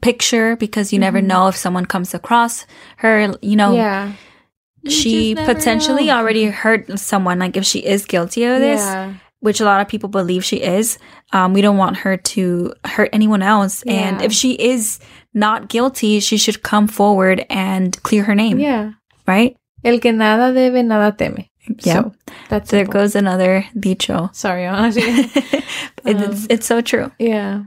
picture 0.00 0.56
because 0.56 0.92
you 0.92 0.96
mm-hmm. 0.96 1.02
never 1.02 1.22
know 1.22 1.48
if 1.48 1.56
someone 1.56 1.86
comes 1.86 2.14
across 2.14 2.66
her, 2.98 3.34
you 3.42 3.56
know. 3.56 3.74
Yeah. 3.74 4.12
she 4.88 5.34
potentially 5.34 6.06
know. 6.06 6.16
already 6.16 6.46
hurt 6.46 6.98
someone, 6.98 7.38
like 7.38 7.56
if 7.56 7.66
she 7.66 7.80
is 7.80 8.06
guilty 8.06 8.44
of 8.44 8.60
this, 8.60 8.80
yeah. 8.80 9.14
which 9.40 9.60
a 9.60 9.64
lot 9.64 9.80
of 9.82 9.88
people 9.88 10.08
believe 10.08 10.44
she 10.44 10.62
is. 10.62 10.98
Um, 11.32 11.52
we 11.52 11.60
don't 11.60 11.76
want 11.76 11.98
her 11.98 12.16
to 12.16 12.72
hurt 12.84 13.10
anyone 13.12 13.42
else. 13.42 13.82
Yeah. 13.84 13.92
And 13.92 14.22
if 14.22 14.32
she 14.32 14.52
is 14.52 14.98
not 15.34 15.68
guilty, 15.68 16.20
she 16.20 16.38
should 16.38 16.62
come 16.62 16.88
forward 16.88 17.44
and 17.50 18.00
clear 18.02 18.24
her 18.24 18.34
name. 18.34 18.58
Yeah. 18.58 18.92
Right? 19.26 19.56
El 19.84 19.98
que 19.98 20.12
nada 20.12 20.52
debe, 20.52 20.84
nada 20.84 21.14
teme. 21.16 21.46
Yeah, 21.82 21.94
so 21.94 22.14
that's 22.48 22.70
there 22.70 22.84
simple. 22.84 23.00
goes 23.00 23.14
another 23.14 23.64
dicho. 23.78 24.30
Sorry, 24.32 24.66
honestly, 24.66 25.02
it's 26.04 26.40
um, 26.40 26.46
it's 26.50 26.66
so 26.66 26.80
true. 26.80 27.12
Yeah. 27.18 27.64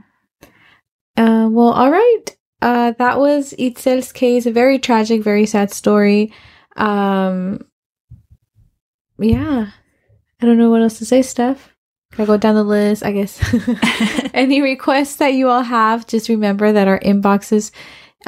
Uh, 1.16 1.48
well, 1.50 1.70
all 1.70 1.90
right. 1.90 2.24
Uh, 2.60 2.92
that 2.98 3.18
was 3.18 3.52
Itzel's 3.58 4.10
case. 4.12 4.46
A 4.46 4.52
very 4.52 4.78
tragic, 4.78 5.22
very 5.22 5.46
sad 5.46 5.70
story. 5.72 6.32
Um, 6.76 7.60
yeah, 9.18 9.70
I 10.40 10.46
don't 10.46 10.58
know 10.58 10.70
what 10.70 10.82
else 10.82 10.98
to 10.98 11.04
say, 11.04 11.22
Steph. 11.22 11.70
Can 12.12 12.22
I 12.22 12.26
go 12.26 12.36
down 12.36 12.54
the 12.54 12.64
list? 12.64 13.04
I 13.04 13.12
guess. 13.12 13.40
Any 14.34 14.60
requests 14.60 15.16
that 15.16 15.34
you 15.34 15.48
all 15.48 15.62
have, 15.62 16.06
just 16.06 16.28
remember 16.28 16.72
that 16.72 16.88
our 16.88 16.98
inboxes 17.00 17.70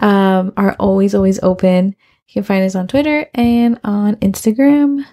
um, 0.00 0.52
are 0.56 0.74
always, 0.78 1.14
always 1.14 1.40
open. 1.42 1.96
You 2.28 2.34
can 2.34 2.42
find 2.42 2.64
us 2.64 2.74
on 2.74 2.88
Twitter 2.88 3.28
and 3.34 3.80
on 3.84 4.16
Instagram. 4.16 5.04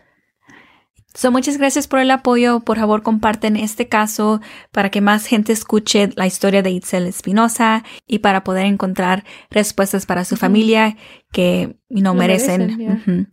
So, 1.14 1.32
muchas 1.32 1.58
gracias 1.58 1.88
por 1.88 2.00
el 2.00 2.10
apoyo. 2.10 2.62
Por 2.62 2.78
favor, 2.78 3.04
comparten 3.04 3.56
este 3.56 3.88
caso 3.88 4.42
para 4.72 4.90
que 4.90 5.02
más 5.02 5.26
gente 5.26 5.54
escuche 5.54 6.10
la 6.16 6.26
historia 6.26 6.64
de 6.64 6.72
Itzel 6.72 7.06
Espinosa 7.06 7.84
y 8.08 8.20
para 8.20 8.44
poder 8.44 8.66
encontrar 8.66 9.24
respuestas 9.52 10.06
para 10.06 10.26
su 10.26 10.38
familia 10.38 10.98
que 11.32 11.76
no 11.90 12.16
merecen. 12.16 12.78
merecen 12.78 13.32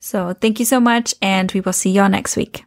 So, 0.00 0.34
thank 0.34 0.58
you 0.58 0.66
so 0.66 0.82
much 0.82 1.14
and 1.22 1.50
we 1.54 1.62
will 1.64 1.72
see 1.72 1.92
you 1.92 2.02
all 2.02 2.10
next 2.10 2.36
week. 2.36 2.66